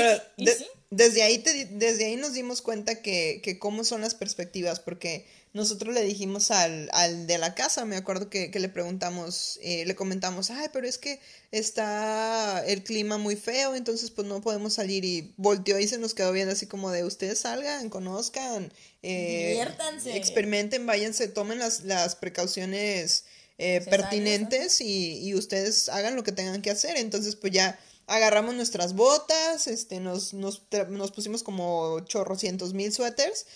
desde, 0.91 1.23
ahí 1.23 1.43
desde 1.71 2.07
ahí 2.07 2.17
nos 2.17 2.33
dimos 2.33 2.63
cuenta 2.63 3.01
que, 3.01 3.41
que 3.43 3.59
cómo 3.59 3.85
son 3.85 4.01
las 4.01 4.15
perspectivas, 4.15 4.81
porque 4.81 5.27
nosotros 5.55 5.95
le 5.95 6.03
dijimos 6.03 6.51
al, 6.51 6.91
al 6.93 7.29
de 7.29 7.39
la 7.39 7.55
casa, 7.55 7.85
me 7.85 7.95
acuerdo 7.95 8.29
que, 8.29 8.51
que 8.51 8.59
le 8.59 8.69
preguntamos, 8.69 9.61
eh, 9.63 9.85
le 9.87 9.95
comentamos, 9.95 10.51
ay, 10.51 10.67
pero 10.73 10.89
es 10.89 10.99
que 10.99 11.21
está 11.53 12.67
el 12.67 12.83
clima 12.83 13.19
muy 13.19 13.37
feo, 13.37 13.77
entonces 13.77 14.11
pues 14.11 14.27
no 14.27 14.41
podemos 14.41 14.75
salir 14.75 15.05
y 15.05 15.33
volteó 15.37 15.79
y 15.79 15.87
se 15.87 15.99
nos 15.99 16.13
quedó 16.13 16.33
viendo 16.33 16.53
así 16.53 16.67
como 16.67 16.91
de 16.91 17.05
ustedes 17.05 17.39
salgan, 17.39 17.89
conozcan, 17.89 18.73
eh, 19.05 19.65
experimenten, 20.07 20.87
váyanse, 20.87 21.29
tomen 21.29 21.61
las, 21.61 21.85
las 21.85 22.17
precauciones 22.17 23.25
eh, 23.59 23.81
pertinentes 23.89 24.81
y, 24.81 25.21
y, 25.21 25.37
ustedes 25.37 25.89
hagan 25.89 26.17
lo 26.17 26.25
que 26.25 26.33
tengan 26.33 26.63
que 26.63 26.71
hacer. 26.71 26.97
Entonces, 26.97 27.37
pues 27.37 27.53
ya 27.53 27.79
agarramos 28.09 28.57
nuestras 28.57 28.95
botas, 28.95 29.69
este, 29.69 30.01
nos, 30.01 30.35
nos, 30.35 30.63
nos 30.89 31.13
pusimos 31.13 31.45
como 31.45 32.01
chorrocientos 32.01 32.75
mil 32.75 32.93
suéteres, 32.93 33.47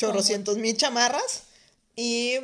chorrocientos 0.00 0.56
mil 0.56 0.76
chamarras 0.76 1.42
y 1.94 2.38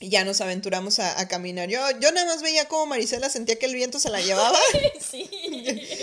ya 0.00 0.24
nos 0.24 0.42
aventuramos 0.42 0.98
a, 0.98 1.26
caminar. 1.28 1.70
Yo, 1.70 1.80
yo 1.98 2.12
nada 2.12 2.26
más 2.26 2.42
veía 2.42 2.68
como 2.68 2.86
Marisela 2.86 3.30
sentía 3.30 3.58
que 3.58 3.66
el 3.66 3.74
viento 3.74 3.98
se 3.98 4.10
la 4.10 4.20
llevaba. 4.22 4.58
sí. 5.00 5.30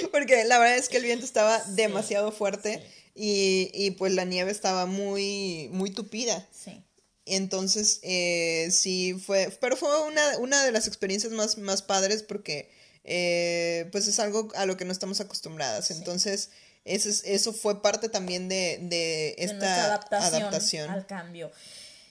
Porque 0.11 0.43
la 0.45 0.57
verdad 0.57 0.77
es 0.77 0.89
que 0.89 0.97
el 0.97 1.03
viento 1.03 1.25
estaba 1.25 1.59
demasiado 1.65 2.31
fuerte 2.31 2.83
y, 3.13 3.69
y, 3.73 3.91
pues 3.91 4.13
la 4.13 4.25
nieve 4.25 4.51
estaba 4.51 4.87
muy, 4.87 5.69
muy 5.71 5.91
tupida. 5.91 6.47
Sí. 6.51 6.81
Entonces, 7.25 7.99
eh, 8.01 8.69
sí, 8.71 9.13
fue, 9.13 9.55
pero 9.61 9.77
fue 9.77 10.07
una, 10.07 10.37
una 10.39 10.65
de 10.65 10.71
las 10.71 10.87
experiencias 10.87 11.31
más, 11.31 11.59
más 11.59 11.83
padres 11.83 12.23
porque, 12.23 12.71
eh, 13.03 13.87
pues 13.91 14.07
es 14.07 14.19
algo 14.19 14.49
a 14.55 14.65
lo 14.65 14.77
que 14.77 14.85
no 14.85 14.91
estamos 14.91 15.21
acostumbradas. 15.21 15.91
Entonces, 15.91 16.49
eso, 16.85 17.09
eso 17.25 17.53
fue 17.53 17.81
parte 17.81 18.09
también 18.09 18.49
de, 18.49 18.79
de 18.81 19.35
esta 19.37 19.85
adaptación, 19.85 20.41
adaptación, 20.41 20.89
al 20.89 21.05
cambio. 21.05 21.51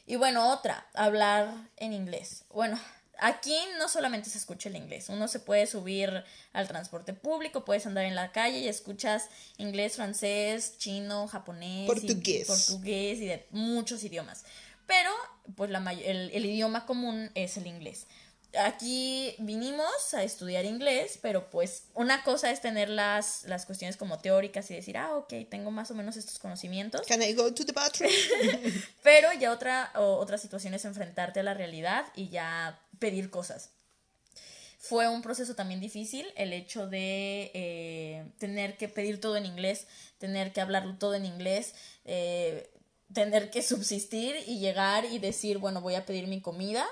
Y 0.06 0.16
bueno, 0.16 0.52
otra, 0.52 0.86
hablar 0.94 1.52
en 1.76 1.92
inglés. 1.92 2.44
Bueno, 2.52 2.78
aquí 3.18 3.56
no 3.78 3.88
solamente 3.88 4.30
se 4.30 4.38
escucha 4.38 4.68
el 4.68 4.76
inglés, 4.76 5.08
uno 5.08 5.28
se 5.28 5.40
puede 5.40 5.66
subir 5.66 6.24
al 6.52 6.68
transporte 6.68 7.12
público, 7.12 7.64
puedes 7.64 7.86
andar 7.86 8.04
en 8.04 8.14
la 8.14 8.32
calle 8.32 8.58
y 8.58 8.68
escuchas 8.68 9.28
inglés, 9.58 9.96
francés, 9.96 10.78
chino, 10.78 11.28
japonés, 11.28 11.86
portugués, 11.86 12.42
y, 12.42 12.44
portugués 12.44 13.18
y 13.20 13.26
de 13.26 13.46
muchos 13.50 14.02
idiomas 14.04 14.44
pero 14.90 15.12
pues 15.54 15.70
la 15.70 15.78
el, 15.92 16.32
el 16.32 16.44
idioma 16.44 16.84
común 16.84 17.30
es 17.36 17.56
el 17.56 17.68
inglés. 17.68 18.08
Aquí 18.58 19.34
vinimos 19.38 20.12
a 20.12 20.24
estudiar 20.24 20.64
inglés, 20.64 21.18
pero 21.22 21.50
pues 21.50 21.84
una 21.94 22.24
cosa 22.24 22.50
es 22.50 22.60
tener 22.60 22.88
las, 22.88 23.44
las 23.44 23.64
cuestiones 23.64 23.96
como 23.96 24.18
teóricas 24.18 24.70
y 24.70 24.74
decir, 24.74 24.96
ah, 24.96 25.14
ok, 25.16 25.32
tengo 25.48 25.70
más 25.70 25.90
o 25.90 25.94
menos 25.94 26.16
estos 26.16 26.38
conocimientos. 26.38 27.06
Can 27.06 27.22
I 27.22 27.32
go 27.32 27.52
to 27.54 27.64
the 27.64 27.72
bathroom? 27.72 28.10
pero 29.02 29.32
ya 29.34 29.52
otra, 29.52 29.92
otra 29.94 30.36
situación 30.38 30.74
es 30.74 30.84
enfrentarte 30.84 31.40
a 31.40 31.42
la 31.42 31.54
realidad 31.54 32.06
y 32.16 32.28
ya 32.28 32.80
pedir 32.98 33.30
cosas. 33.30 33.70
Fue 34.78 35.08
un 35.08 35.22
proceso 35.22 35.54
también 35.54 35.78
difícil 35.78 36.26
el 36.36 36.52
hecho 36.52 36.86
de 36.88 37.50
eh, 37.54 38.24
tener 38.38 38.76
que 38.78 38.88
pedir 38.88 39.20
todo 39.20 39.36
en 39.36 39.46
inglés, 39.46 39.86
tener 40.18 40.52
que 40.52 40.60
hablarlo 40.60 40.96
todo 40.96 41.14
en 41.14 41.26
inglés. 41.26 41.74
Eh, 42.04 42.70
tener 43.12 43.50
que 43.50 43.62
subsistir 43.62 44.36
y 44.46 44.58
llegar 44.58 45.04
y 45.04 45.18
decir, 45.18 45.58
bueno, 45.58 45.80
voy 45.80 45.94
a 45.94 46.06
pedir 46.06 46.26
mi 46.26 46.40
comida. 46.40 46.86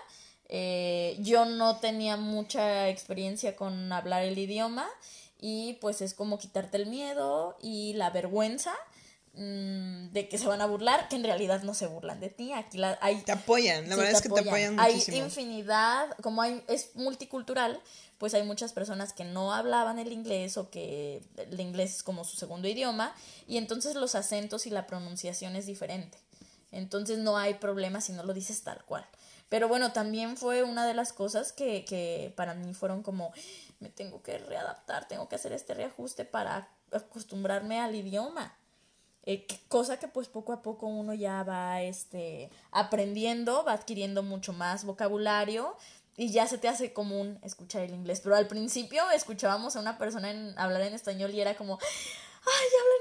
Eh, 0.48 1.16
yo 1.20 1.44
no 1.44 1.76
tenía 1.78 2.16
mucha 2.16 2.88
experiencia 2.88 3.54
con 3.54 3.92
hablar 3.92 4.22
el 4.22 4.38
idioma 4.38 4.88
y 5.40 5.74
pues 5.74 6.00
es 6.00 6.14
como 6.14 6.38
quitarte 6.38 6.78
el 6.78 6.86
miedo 6.86 7.56
y 7.60 7.92
la 7.94 8.10
vergüenza 8.10 8.74
mm, 9.34 10.08
de 10.08 10.28
que 10.30 10.38
se 10.38 10.46
van 10.46 10.62
a 10.62 10.66
burlar, 10.66 11.08
que 11.08 11.16
en 11.16 11.24
realidad 11.24 11.62
no 11.62 11.74
se 11.74 11.86
burlan 11.86 12.18
de 12.20 12.30
ti. 12.30 12.52
Aquí 12.52 12.78
la, 12.78 12.98
hay, 13.02 13.16
te 13.22 13.32
apoyan, 13.32 13.88
la 13.90 13.96
verdad 13.96 14.12
es 14.12 14.22
que 14.22 14.30
te 14.30 14.40
apoyan 14.40 14.76
muchísimo. 14.76 15.16
Hay 15.18 15.22
infinidad, 15.22 16.16
como 16.22 16.40
hay, 16.40 16.62
es 16.66 16.96
multicultural, 16.96 17.78
pues 18.16 18.32
hay 18.32 18.42
muchas 18.42 18.72
personas 18.72 19.12
que 19.12 19.24
no 19.24 19.52
hablaban 19.52 19.98
el 19.98 20.12
inglés 20.12 20.56
o 20.56 20.70
que 20.70 21.22
el 21.36 21.60
inglés 21.60 21.96
es 21.96 22.02
como 22.02 22.24
su 22.24 22.38
segundo 22.38 22.68
idioma 22.68 23.14
y 23.46 23.58
entonces 23.58 23.96
los 23.96 24.14
acentos 24.14 24.66
y 24.66 24.70
la 24.70 24.86
pronunciación 24.86 25.56
es 25.56 25.66
diferente. 25.66 26.18
Entonces 26.72 27.18
no 27.18 27.38
hay 27.38 27.54
problema 27.54 28.00
si 28.00 28.12
no 28.12 28.22
lo 28.24 28.34
dices 28.34 28.62
tal 28.62 28.82
cual. 28.84 29.06
Pero 29.48 29.68
bueno, 29.68 29.92
también 29.92 30.36
fue 30.36 30.62
una 30.62 30.86
de 30.86 30.94
las 30.94 31.12
cosas 31.12 31.52
que, 31.52 31.84
que 31.84 32.32
para 32.36 32.54
mí 32.54 32.74
fueron 32.74 33.02
como, 33.02 33.32
me 33.80 33.88
tengo 33.88 34.22
que 34.22 34.38
readaptar, 34.38 35.08
tengo 35.08 35.28
que 35.28 35.36
hacer 35.36 35.52
este 35.52 35.74
reajuste 35.74 36.24
para 36.24 36.68
acostumbrarme 36.92 37.80
al 37.80 37.94
idioma. 37.94 38.56
Eh, 39.30 39.46
cosa 39.68 39.98
que 39.98 40.08
pues 40.08 40.26
poco 40.28 40.54
a 40.54 40.62
poco 40.62 40.86
uno 40.86 41.12
ya 41.12 41.42
va 41.42 41.82
este, 41.82 42.50
aprendiendo, 42.70 43.62
va 43.62 43.74
adquiriendo 43.74 44.22
mucho 44.22 44.54
más 44.54 44.84
vocabulario 44.84 45.76
y 46.16 46.32
ya 46.32 46.46
se 46.46 46.56
te 46.56 46.66
hace 46.66 46.94
común 46.94 47.38
escuchar 47.42 47.82
el 47.82 47.92
inglés. 47.92 48.20
Pero 48.22 48.36
al 48.36 48.48
principio 48.48 49.02
escuchábamos 49.10 49.76
a 49.76 49.80
una 49.80 49.98
persona 49.98 50.30
en, 50.30 50.58
hablar 50.58 50.80
en 50.82 50.94
español 50.94 51.34
y 51.34 51.40
era 51.40 51.56
como, 51.56 51.78
¡ay, 51.78 52.68
habla 52.80 52.97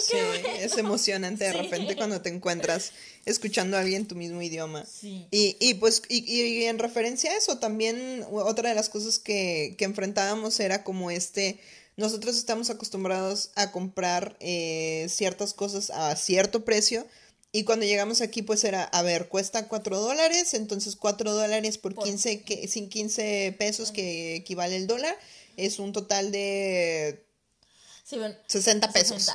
sí, 0.00 0.16
es 0.60 0.76
emocionante 0.76 1.44
de 1.44 1.52
repente 1.52 1.96
cuando 1.96 2.20
te 2.20 2.28
encuentras 2.28 2.92
escuchando 3.24 3.76
a 3.76 3.80
alguien 3.80 4.06
tu 4.06 4.14
mismo 4.14 4.40
idioma. 4.42 4.84
Sí. 4.84 5.26
Y, 5.30 5.56
y 5.60 5.74
pues, 5.74 6.02
y, 6.08 6.18
y, 6.30 6.64
en 6.64 6.78
referencia 6.78 7.30
a 7.30 7.36
eso, 7.36 7.58
también 7.58 8.24
otra 8.30 8.70
de 8.70 8.74
las 8.74 8.88
cosas 8.88 9.18
que, 9.18 9.74
que 9.78 9.84
enfrentábamos 9.84 10.58
era 10.60 10.84
como 10.84 11.10
este 11.10 11.58
nosotros 11.96 12.36
estamos 12.36 12.70
acostumbrados 12.70 13.50
a 13.56 13.72
comprar 13.72 14.36
eh, 14.38 15.06
ciertas 15.08 15.52
cosas 15.52 15.90
a 15.90 16.14
cierto 16.14 16.64
precio 16.64 17.04
y 17.50 17.64
cuando 17.64 17.86
llegamos 17.86 18.20
aquí, 18.20 18.42
pues 18.42 18.62
era, 18.64 18.84
a 18.84 19.02
ver, 19.02 19.28
cuesta 19.28 19.68
4 19.68 19.98
dólares, 19.98 20.52
entonces 20.52 20.96
4 20.96 21.32
dólares 21.32 21.78
por 21.78 21.94
15, 21.94 22.42
que, 22.42 22.68
sin 22.68 22.88
15 22.90 23.56
pesos 23.58 23.90
que 23.90 24.36
equivale 24.36 24.76
el 24.76 24.86
dólar, 24.86 25.16
es 25.56 25.78
un 25.78 25.92
total 25.92 26.30
de 26.30 27.24
60 28.08 28.92
pesos. 28.92 29.30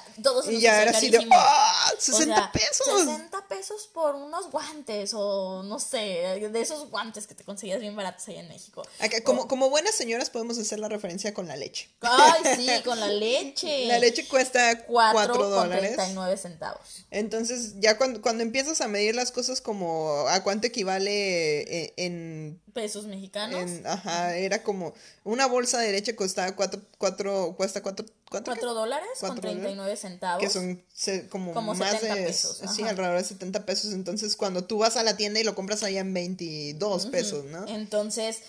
y 0.49 0.59
ya 0.59 0.81
era 0.81 0.91
así 0.91 1.09
de, 1.09 1.27
¡ah! 1.31 1.93
60 1.99 2.51
pesos. 2.51 3.01
60 3.01 3.47
pesos 3.47 3.87
por 3.93 4.15
unos 4.15 4.49
guantes 4.49 5.13
o 5.13 5.61
no 5.61 5.79
sé, 5.79 6.49
de 6.51 6.61
esos 6.61 6.89
guantes 6.89 7.27
que 7.27 7.35
te 7.35 7.43
conseguías 7.43 7.79
bien 7.79 7.95
baratos 7.95 8.27
ahí 8.29 8.37
en 8.37 8.47
México. 8.47 8.83
como, 9.23 9.47
como 9.47 9.69
buenas 9.69 9.93
señoras 9.93 10.31
podemos 10.31 10.57
hacer 10.57 10.79
la 10.79 10.89
referencia 10.89 11.35
con 11.35 11.47
la 11.47 11.55
leche. 11.55 11.87
Ay, 12.01 12.41
sí, 12.55 12.67
con 12.83 12.99
la 12.99 13.09
leche. 13.09 13.85
La 13.85 13.99
leche 13.99 14.27
cuesta 14.27 14.85
4, 14.85 15.49
dólares. 15.49 15.95
39 15.95 16.37
centavos. 16.37 17.05
Entonces, 17.11 17.75
ya 17.79 17.97
cuando, 17.99 18.21
cuando 18.21 18.41
empiezas 18.41 18.81
a 18.81 18.87
medir 18.87 19.13
las 19.13 19.31
cosas 19.31 19.61
como 19.61 20.25
a 20.27 20.41
cuánto 20.43 20.65
equivale 20.65 21.61
eh, 21.61 21.93
en, 21.97 22.59
pesos 22.73 23.05
mexicanos. 23.05 23.69
ajá, 23.85 24.35
era 24.35 24.63
como 24.63 24.93
una 25.23 25.45
bolsa 25.45 25.79
de 25.79 25.91
leche 25.91 26.15
costaba 26.15 26.55
4, 26.55 26.81
4 26.97 27.55
cuesta 27.55 27.81
4 27.81 28.05
4 28.29 28.73
dólares 28.73 29.09
con 29.19 29.39
39 29.39 29.95
centavos. 29.95 30.43
Que 30.43 30.49
son 30.49 30.83
como, 31.29 31.53
más 31.75 32.01
de. 32.01 32.09
Pesos, 32.09 32.61
sí, 32.75 32.83
alrededor 32.83 33.17
de 33.17 33.23
70 33.23 33.65
pesos. 33.65 33.93
Entonces, 33.93 34.35
cuando 34.35 34.63
tú 34.63 34.79
vas 34.79 34.97
a 34.97 35.03
la 35.03 35.15
tienda 35.15 35.39
y 35.39 35.43
lo 35.43 35.55
compras 35.55 35.83
allá 35.83 36.01
en 36.01 36.13
22 36.13 37.07
pesos, 37.07 37.45
¿no? 37.45 37.67
Entonces, 37.67 38.41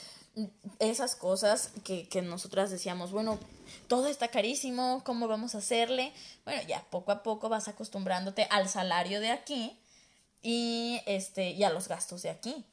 esas 0.79 1.15
cosas 1.15 1.71
que, 1.85 2.09
que 2.09 2.23
nosotras 2.23 2.71
decíamos, 2.71 3.13
bueno, 3.13 3.39
todo 3.89 4.09
está 4.09 4.29
carísimo, 4.29 5.03
¿cómo 5.05 5.29
vamos 5.29 5.55
a 5.55 5.59
hacerle? 5.59 6.13
Bueno, 6.45 6.63
ya 6.67 6.85
poco 6.91 7.13
a 7.13 7.23
poco 7.23 7.49
vas 7.49 7.69
acostumbrándote 7.69 8.47
al 8.51 8.69
salario 8.69 9.21
de 9.21 9.31
aquí 9.31 9.79
y, 10.43 11.01
este, 11.07 11.51
y 11.51 11.65
a 11.65 11.71
los 11.71 11.89
gastos 11.89 12.23
de 12.23 12.31
aquí. 12.31 12.65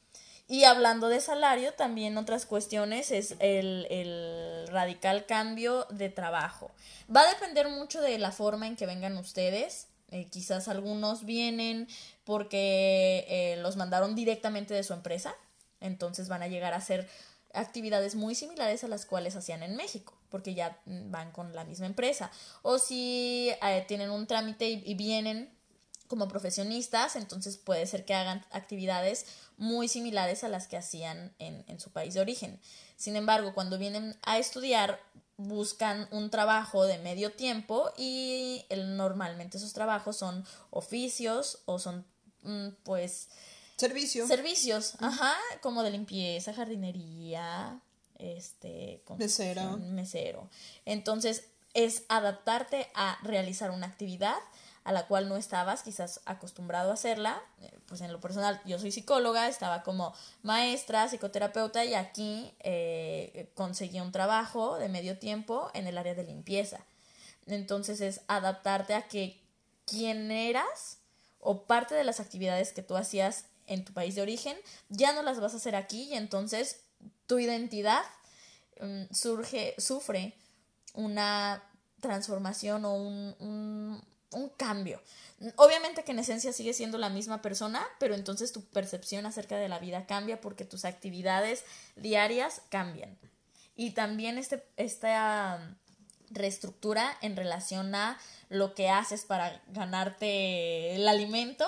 Y 0.52 0.64
hablando 0.64 1.08
de 1.08 1.22
salario, 1.22 1.72
también 1.72 2.18
otras 2.18 2.44
cuestiones 2.44 3.10
es 3.10 3.36
el, 3.38 4.66
radical 4.68 5.24
cambio 5.24 5.86
de 5.88 6.10
trabajo. 6.10 6.70
Va 7.08 7.22
a 7.22 7.26
depender 7.26 7.70
mucho 7.70 8.02
de 8.02 8.18
la 8.18 8.32
forma 8.32 8.66
en 8.66 8.76
que 8.76 8.84
vengan 8.84 9.16
ustedes. 9.16 9.86
Eh, 10.10 10.26
quizás 10.30 10.68
algunos 10.68 11.24
vienen 11.24 11.88
porque 12.24 13.24
eh, 13.28 13.56
los 13.62 13.76
mandaron 13.76 14.14
directamente 14.14 14.74
de 14.74 14.82
su 14.82 14.92
empresa, 14.92 15.34
entonces 15.80 16.28
van 16.28 16.42
a 16.42 16.48
llegar 16.48 16.74
a 16.74 16.76
hacer 16.76 17.08
actividades 17.54 18.14
muy 18.14 18.34
similares 18.34 18.84
a 18.84 18.88
las 18.88 19.06
cuales 19.06 19.36
hacían 19.36 19.62
en 19.62 19.74
México, 19.74 20.12
porque 20.28 20.52
ya 20.52 20.78
van 20.84 21.32
con 21.32 21.54
la 21.54 21.64
misma 21.64 21.86
empresa. 21.86 22.30
O 22.60 22.78
si 22.78 23.50
eh, 23.62 23.84
tienen 23.88 24.10
un 24.10 24.26
trámite 24.26 24.68
y, 24.68 24.94
vienen 24.96 25.48
como 26.08 26.28
profesionistas, 26.28 27.16
entonces 27.16 27.56
puede 27.56 27.86
ser 27.86 28.04
que 28.04 28.12
hagan 28.12 28.44
actividades 28.50 29.24
muy 29.62 29.86
similares 29.86 30.42
a 30.42 30.48
las 30.48 30.66
que 30.66 30.76
hacían 30.76 31.32
en, 31.38 31.64
en 31.68 31.78
su 31.78 31.90
país 31.92 32.14
de 32.14 32.20
origen. 32.20 32.60
Sin 32.96 33.14
embargo, 33.14 33.54
cuando 33.54 33.78
vienen 33.78 34.18
a 34.22 34.38
estudiar, 34.38 35.00
buscan 35.36 36.08
un 36.10 36.30
trabajo 36.30 36.84
de 36.84 36.98
medio 36.98 37.32
tiempo 37.32 37.92
y 37.96 38.66
el, 38.70 38.96
normalmente 38.96 39.58
esos 39.58 39.72
trabajos 39.72 40.16
son 40.16 40.44
oficios 40.70 41.62
o 41.66 41.78
son 41.78 42.04
mm, 42.42 42.68
pues 42.82 43.28
servicios 43.76 44.28
servicios 44.28 44.94
ajá 45.00 45.34
como 45.60 45.82
de 45.82 45.90
limpieza 45.90 46.52
jardinería 46.52 47.80
este 48.18 49.02
mesero. 49.16 49.78
mesero. 49.78 50.50
Entonces 50.84 51.44
es 51.74 52.02
adaptarte 52.08 52.88
a 52.94 53.18
realizar 53.22 53.70
una 53.70 53.86
actividad 53.86 54.36
a 54.84 54.92
la 54.92 55.06
cual 55.06 55.28
no 55.28 55.36
estabas 55.36 55.82
quizás 55.82 56.20
acostumbrado 56.24 56.90
a 56.90 56.94
hacerla. 56.94 57.40
Eh, 57.60 57.78
pues 57.86 58.00
en 58.00 58.12
lo 58.12 58.20
personal, 58.20 58.60
yo 58.64 58.78
soy 58.78 58.90
psicóloga, 58.90 59.48
estaba 59.48 59.82
como 59.82 60.14
maestra, 60.42 61.08
psicoterapeuta 61.08 61.84
y 61.84 61.94
aquí 61.94 62.52
eh, 62.60 63.50
conseguí 63.54 64.00
un 64.00 64.12
trabajo 64.12 64.78
de 64.78 64.88
medio 64.88 65.18
tiempo 65.18 65.70
en 65.74 65.86
el 65.86 65.98
área 65.98 66.14
de 66.14 66.24
limpieza. 66.24 66.80
Entonces 67.46 68.00
es 68.00 68.22
adaptarte 68.26 68.94
a 68.94 69.02
que 69.02 69.40
quién 69.84 70.30
eras 70.30 70.98
o 71.40 71.64
parte 71.64 71.94
de 71.94 72.04
las 72.04 72.20
actividades 72.20 72.72
que 72.72 72.82
tú 72.82 72.96
hacías 72.96 73.46
en 73.66 73.84
tu 73.84 73.92
país 73.92 74.14
de 74.14 74.22
origen 74.22 74.56
ya 74.88 75.12
no 75.12 75.22
las 75.22 75.40
vas 75.40 75.54
a 75.54 75.56
hacer 75.56 75.76
aquí 75.76 76.04
y 76.04 76.14
entonces 76.14 76.80
tu 77.26 77.38
identidad 77.38 78.02
mm, 78.80 79.12
surge, 79.12 79.74
sufre 79.78 80.34
una 80.94 81.62
transformación 82.00 82.84
o 82.84 82.94
un 82.94 84.02
cambio. 84.56 85.00
Obviamente 85.56 86.04
que 86.04 86.12
en 86.12 86.20
esencia 86.20 86.52
sigue 86.52 86.72
siendo 86.72 86.98
la 86.98 87.08
misma 87.08 87.42
persona, 87.42 87.84
pero 87.98 88.14
entonces 88.14 88.52
tu 88.52 88.64
percepción 88.64 89.26
acerca 89.26 89.56
de 89.56 89.68
la 89.68 89.78
vida 89.78 90.06
cambia 90.06 90.40
porque 90.40 90.64
tus 90.64 90.84
actividades 90.84 91.64
diarias 91.96 92.62
cambian. 92.68 93.18
Y 93.74 93.90
también 93.90 94.38
este, 94.38 94.62
esta 94.76 95.76
reestructura 96.30 97.16
en 97.20 97.36
relación 97.36 97.94
a 97.94 98.18
lo 98.48 98.74
que 98.74 98.88
haces 98.88 99.24
para 99.24 99.62
ganarte 99.68 100.94
el 100.94 101.08
alimento 101.08 101.66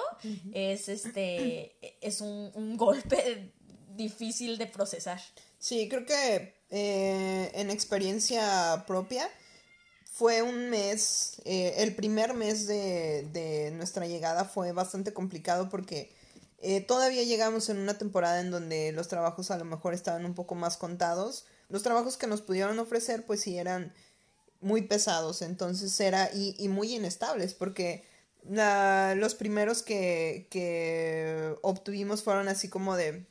es 0.52 0.88
este 0.88 1.76
es 2.00 2.20
un, 2.20 2.76
golpe 2.76 3.52
difícil 3.96 4.58
de 4.58 4.66
procesar. 4.66 5.20
Sí, 5.58 5.88
creo 5.88 6.04
que 6.04 6.54
eh, 6.70 7.50
en 7.54 7.70
experiencia 7.70 8.84
propia, 8.86 9.28
fue 10.14 10.42
un 10.42 10.70
mes, 10.70 11.42
eh, 11.44 11.74
el 11.78 11.96
primer 11.96 12.34
mes 12.34 12.68
de, 12.68 13.72
nuestra 13.74 14.06
llegada 14.06 14.44
fue 14.44 14.70
bastante 14.70 15.12
complicado 15.12 15.68
porque 15.68 16.08
eh, 16.62 16.80
todavía 16.80 17.24
llegamos 17.24 17.68
en 17.68 17.78
una 17.78 17.98
temporada 17.98 18.40
en 18.40 18.52
donde 18.52 18.92
los 18.92 19.08
trabajos 19.08 19.50
a 19.50 19.58
lo 19.58 19.64
mejor 19.64 19.92
estaban 19.92 20.24
un 20.24 20.34
poco 20.34 20.54
más 20.54 20.76
contados. 20.76 21.46
Los 21.68 21.82
trabajos 21.82 22.16
que 22.16 22.28
nos 22.28 22.42
pudieron 22.42 22.78
ofrecer 22.78 23.26
pues 23.26 23.40
sí 23.40 23.58
eran 23.58 23.92
muy 24.60 24.82
pesados, 24.82 25.42
entonces 25.42 25.98
era 25.98 26.30
y, 26.32 26.54
y 26.60 26.68
muy 26.68 26.94
inestables 26.94 27.52
porque 27.52 28.04
los 28.44 29.34
primeros 29.34 29.82
que, 29.82 30.46
que 30.48 31.56
obtuvimos 31.62 32.22
fueron 32.22 32.46
así 32.46 32.68
como 32.68 32.94
de 32.94 33.26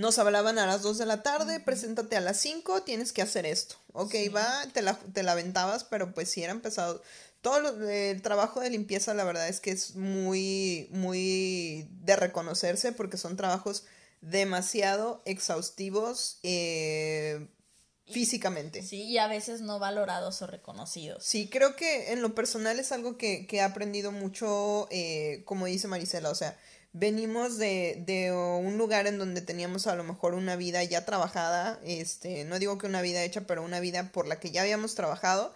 nos 0.00 0.18
hablaban 0.18 0.58
a 0.58 0.66
las 0.66 0.80
2 0.80 0.96
de 0.96 1.04
la 1.04 1.22
tarde, 1.22 1.60
preséntate 1.60 2.16
a 2.16 2.22
las 2.22 2.38
5, 2.38 2.84
tienes 2.84 3.12
que 3.12 3.20
hacer 3.20 3.44
esto. 3.44 3.76
Ok, 3.92 4.14
va, 4.34 4.66
te 4.72 4.80
la, 4.80 4.94
te 4.94 5.22
la 5.22 5.32
aventabas, 5.32 5.84
pero 5.84 6.14
pues 6.14 6.30
sí 6.30 6.42
eran 6.42 6.62
pesados. 6.62 7.02
Todo 7.42 7.78
el 7.90 8.22
trabajo 8.22 8.60
de 8.60 8.70
limpieza, 8.70 9.12
la 9.12 9.24
verdad 9.24 9.46
es 9.48 9.60
que 9.60 9.72
es 9.72 9.96
muy, 9.96 10.88
muy 10.90 11.86
de 12.00 12.16
reconocerse 12.16 12.92
porque 12.92 13.18
son 13.18 13.36
trabajos 13.36 13.84
demasiado 14.22 15.20
exhaustivos 15.26 16.38
eh, 16.44 17.48
físicamente. 18.06 18.82
Sí, 18.82 19.02
y 19.02 19.18
a 19.18 19.26
veces 19.26 19.60
no 19.60 19.78
valorados 19.78 20.40
o 20.40 20.46
reconocidos. 20.46 21.22
Sí, 21.22 21.50
creo 21.50 21.76
que 21.76 22.12
en 22.12 22.22
lo 22.22 22.34
personal 22.34 22.80
es 22.80 22.90
algo 22.90 23.18
que, 23.18 23.46
que 23.46 23.58
he 23.58 23.62
aprendido 23.62 24.12
mucho, 24.12 24.88
eh, 24.90 25.42
como 25.44 25.66
dice 25.66 25.88
Marisela, 25.88 26.30
o 26.30 26.34
sea, 26.34 26.58
venimos 26.92 27.58
de, 27.58 28.02
de 28.06 28.32
un 28.32 28.78
lugar 28.78 29.06
en 29.06 29.18
donde 29.18 29.40
teníamos 29.40 29.86
a 29.86 29.94
lo 29.94 30.04
mejor 30.04 30.34
una 30.34 30.56
vida 30.56 30.82
ya 30.84 31.04
trabajada, 31.04 31.80
este, 31.84 32.44
no 32.44 32.58
digo 32.58 32.78
que 32.78 32.86
una 32.86 33.02
vida 33.02 33.22
hecha, 33.22 33.42
pero 33.42 33.62
una 33.62 33.80
vida 33.80 34.10
por 34.12 34.26
la 34.26 34.40
que 34.40 34.50
ya 34.50 34.62
habíamos 34.62 34.94
trabajado. 34.94 35.54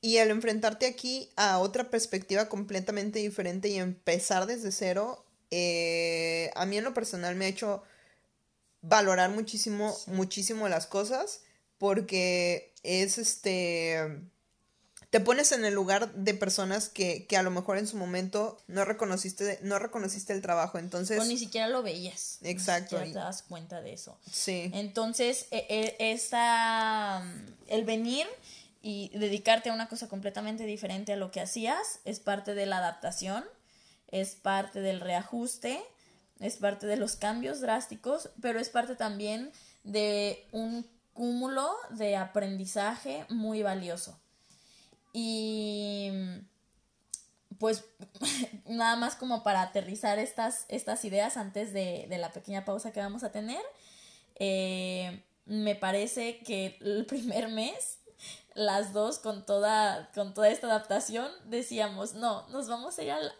Y 0.00 0.18
al 0.18 0.30
enfrentarte 0.30 0.86
aquí 0.86 1.30
a 1.36 1.58
otra 1.60 1.90
perspectiva 1.90 2.48
completamente 2.48 3.20
diferente 3.20 3.68
y 3.68 3.78
empezar 3.78 4.46
desde 4.46 4.72
cero, 4.72 5.24
eh, 5.52 6.50
a 6.56 6.66
mí 6.66 6.76
en 6.78 6.84
lo 6.84 6.94
personal 6.94 7.36
me 7.36 7.44
ha 7.44 7.48
hecho 7.48 7.84
valorar 8.80 9.30
muchísimo, 9.30 9.96
muchísimo 10.08 10.68
las 10.68 10.86
cosas, 10.86 11.42
porque 11.78 12.74
es 12.82 13.18
este 13.18 14.22
te 15.12 15.20
pones 15.20 15.52
en 15.52 15.66
el 15.66 15.74
lugar 15.74 16.10
de 16.14 16.32
personas 16.32 16.88
que, 16.88 17.26
que, 17.26 17.36
a 17.36 17.42
lo 17.42 17.50
mejor 17.50 17.76
en 17.76 17.86
su 17.86 17.98
momento 17.98 18.56
no 18.66 18.86
reconociste, 18.86 19.58
no 19.60 19.78
reconociste 19.78 20.32
el 20.32 20.40
trabajo, 20.40 20.78
entonces... 20.78 21.20
O 21.20 21.26
ni 21.26 21.36
siquiera 21.36 21.68
lo 21.68 21.82
veías. 21.82 22.38
Exacto. 22.40 22.98
Ni 22.98 23.12
te 23.12 23.18
das 23.18 23.42
cuenta 23.42 23.82
de 23.82 23.92
eso. 23.92 24.18
Sí. 24.30 24.70
Entonces, 24.72 25.48
e, 25.50 25.66
e, 25.68 26.12
esta, 26.12 27.22
el 27.68 27.84
venir 27.84 28.26
y 28.80 29.10
dedicarte 29.10 29.68
a 29.68 29.74
una 29.74 29.86
cosa 29.86 30.08
completamente 30.08 30.64
diferente 30.64 31.12
a 31.12 31.16
lo 31.16 31.30
que 31.30 31.42
hacías 31.42 32.00
es 32.06 32.18
parte 32.18 32.54
de 32.54 32.64
la 32.64 32.78
adaptación, 32.78 33.44
es 34.08 34.34
parte 34.34 34.80
del 34.80 34.98
reajuste, 34.98 35.78
es 36.40 36.56
parte 36.56 36.86
de 36.86 36.96
los 36.96 37.16
cambios 37.16 37.60
drásticos, 37.60 38.30
pero 38.40 38.58
es 38.58 38.70
parte 38.70 38.96
también 38.96 39.52
de 39.84 40.42
un 40.52 40.86
cúmulo 41.12 41.70
de 41.90 42.16
aprendizaje 42.16 43.26
muy 43.28 43.62
valioso. 43.62 44.18
Y 45.12 46.10
pues 47.58 47.84
nada 48.66 48.96
más 48.96 49.16
como 49.16 49.42
para 49.42 49.62
aterrizar 49.62 50.18
estas, 50.18 50.66
estas 50.68 51.04
ideas 51.04 51.36
antes 51.36 51.72
de, 51.72 52.06
la 52.10 52.32
pequeña 52.32 52.64
pausa 52.64 52.92
que 52.92 53.00
vamos 53.00 53.22
a 53.22 53.32
tener, 53.32 53.62
eh, 54.36 55.22
me 55.44 55.74
parece 55.74 56.40
que 56.40 56.78
el 56.80 57.06
primer 57.06 57.48
mes 57.48 57.98
las 58.54 58.92
dos 58.92 59.18
con 59.18 59.46
toda, 59.46 60.10
con 60.14 60.34
toda 60.34 60.48
esta 60.48 60.66
adaptación 60.66 61.30
decíamos, 61.44 62.14
no, 62.14 62.46
nos 62.48 62.68
vamos 62.68 62.98
a 62.98 63.02
ir 63.02 63.12
al, 63.12 63.32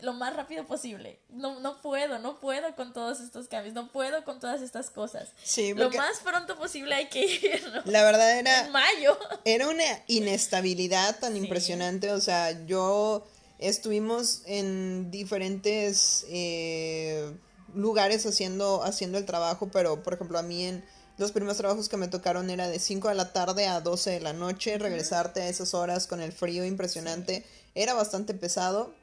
lo 0.00 0.12
más 0.12 0.34
rápido 0.34 0.66
posible. 0.66 1.18
No, 1.28 1.60
no 1.60 1.80
puedo, 1.80 2.18
no 2.18 2.40
puedo 2.40 2.74
con 2.76 2.92
todos 2.92 3.20
estos 3.20 3.48
cambios, 3.48 3.74
no 3.74 3.90
puedo 3.90 4.24
con 4.24 4.40
todas 4.40 4.62
estas 4.62 4.90
cosas. 4.90 5.30
Sí, 5.42 5.74
lo 5.74 5.90
más 5.90 6.20
pronto 6.20 6.56
posible 6.56 6.94
hay 6.94 7.08
que 7.08 7.24
ir. 7.26 7.82
La 7.84 8.02
verdad 8.02 8.38
era... 8.38 8.66
En 8.66 8.72
mayo. 8.72 9.18
Era 9.44 9.68
una 9.68 9.84
inestabilidad 10.06 11.18
tan 11.18 11.36
impresionante, 11.36 12.12
o 12.12 12.20
sea, 12.20 12.66
yo 12.66 13.26
estuvimos 13.58 14.42
en 14.46 15.10
diferentes 15.10 16.24
eh, 16.28 17.32
lugares 17.74 18.24
haciendo, 18.26 18.82
haciendo 18.82 19.18
el 19.18 19.26
trabajo, 19.26 19.68
pero 19.72 20.02
por 20.02 20.14
ejemplo 20.14 20.38
a 20.38 20.42
mí 20.42 20.64
en 20.64 20.84
los 21.18 21.32
primeros 21.32 21.58
trabajos 21.58 21.88
que 21.90 21.98
me 21.98 22.08
tocaron 22.08 22.48
era 22.48 22.68
de 22.68 22.78
5 22.78 23.08
de 23.08 23.14
la 23.14 23.32
tarde 23.32 23.66
a 23.66 23.80
12 23.80 24.10
de 24.10 24.20
la 24.20 24.32
noche, 24.32 24.78
regresarte 24.78 25.42
a 25.42 25.48
esas 25.48 25.74
horas 25.74 26.06
con 26.06 26.22
el 26.22 26.32
frío 26.32 26.64
impresionante, 26.64 27.44
era 27.74 27.92
bastante 27.92 28.32
pesado 28.32 28.94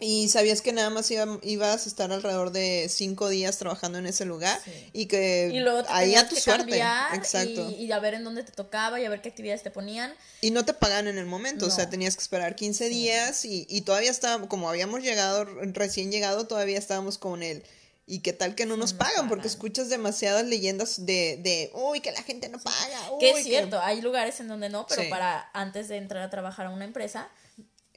y 0.00 0.28
sabías 0.28 0.62
que 0.62 0.72
nada 0.72 0.90
más 0.90 1.10
ibas 1.10 1.84
a 1.84 1.88
estar 1.88 2.12
alrededor 2.12 2.52
de 2.52 2.86
cinco 2.88 3.28
días 3.28 3.58
trabajando 3.58 3.98
en 3.98 4.06
ese 4.06 4.24
lugar 4.24 4.60
y 4.92 5.06
que 5.06 5.50
y 5.52 5.58
luego 5.58 5.82
ahí 5.88 6.14
a 6.14 6.28
tu 6.28 6.36
suerte. 6.36 6.80
Exacto. 7.14 7.68
Y, 7.70 7.90
a 7.90 7.98
ver 7.98 8.14
en 8.14 8.22
dónde 8.22 8.44
te 8.44 8.52
tocaba 8.52 9.00
y 9.00 9.04
a 9.04 9.10
ver 9.10 9.20
qué 9.22 9.28
actividades 9.28 9.64
te 9.64 9.72
ponían. 9.72 10.14
Y 10.40 10.52
no 10.52 10.64
te 10.64 10.72
pagan 10.72 11.08
en 11.08 11.18
el 11.18 11.26
momento, 11.26 11.66
o 11.66 11.70
sea, 11.70 11.90
tenías 11.90 12.14
que 12.14 12.22
esperar 12.22 12.54
15 12.54 12.88
días 12.88 13.44
y, 13.44 13.66
y 13.68 13.80
todavía 13.80 14.10
estábamos, 14.10 14.48
como 14.48 14.68
habíamos 14.68 15.02
llegado, 15.02 15.44
recién 15.44 16.12
llegado, 16.12 16.46
todavía 16.46 16.78
estábamos 16.78 17.18
con 17.18 17.42
él. 17.42 17.64
Y 18.06 18.20
qué 18.20 18.32
tal 18.32 18.54
que 18.54 18.64
no 18.64 18.78
nos 18.78 18.94
pagan, 18.94 19.28
porque 19.28 19.48
escuchas 19.48 19.90
demasiadas 19.90 20.46
leyendas 20.46 21.04
de, 21.04 21.38
de, 21.42 21.70
uy, 21.74 22.00
que 22.00 22.10
la 22.10 22.22
gente 22.22 22.48
no 22.48 22.58
paga. 22.58 23.18
que 23.20 23.32
es 23.32 23.44
cierto, 23.44 23.78
hay 23.80 24.00
lugares 24.00 24.40
en 24.40 24.48
donde 24.48 24.70
no, 24.70 24.86
pero 24.86 25.10
para 25.10 25.50
antes 25.52 25.88
de 25.88 25.98
entrar 25.98 26.22
a 26.22 26.30
trabajar 26.30 26.66
a 26.66 26.70
una 26.70 26.86
empresa, 26.86 27.28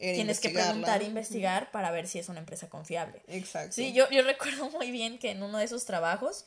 Tienes 0.02 0.40
que 0.40 0.50
preguntar 0.50 1.04
e 1.04 1.06
investigar 1.06 1.70
para 1.70 1.92
ver 1.92 2.08
si 2.08 2.18
es 2.18 2.28
una 2.28 2.40
empresa 2.40 2.70
confiable. 2.70 3.22
Exacto. 3.28 3.74
Sí, 3.74 3.94
yo, 3.94 4.10
yo 4.10 4.24
recuerdo 4.24 4.70
muy 4.72 4.90
bien 4.90 5.20
que 5.20 5.30
en 5.30 5.44
uno 5.44 5.60
de 5.60 5.66
esos 5.66 5.86
trabajos 5.86 6.46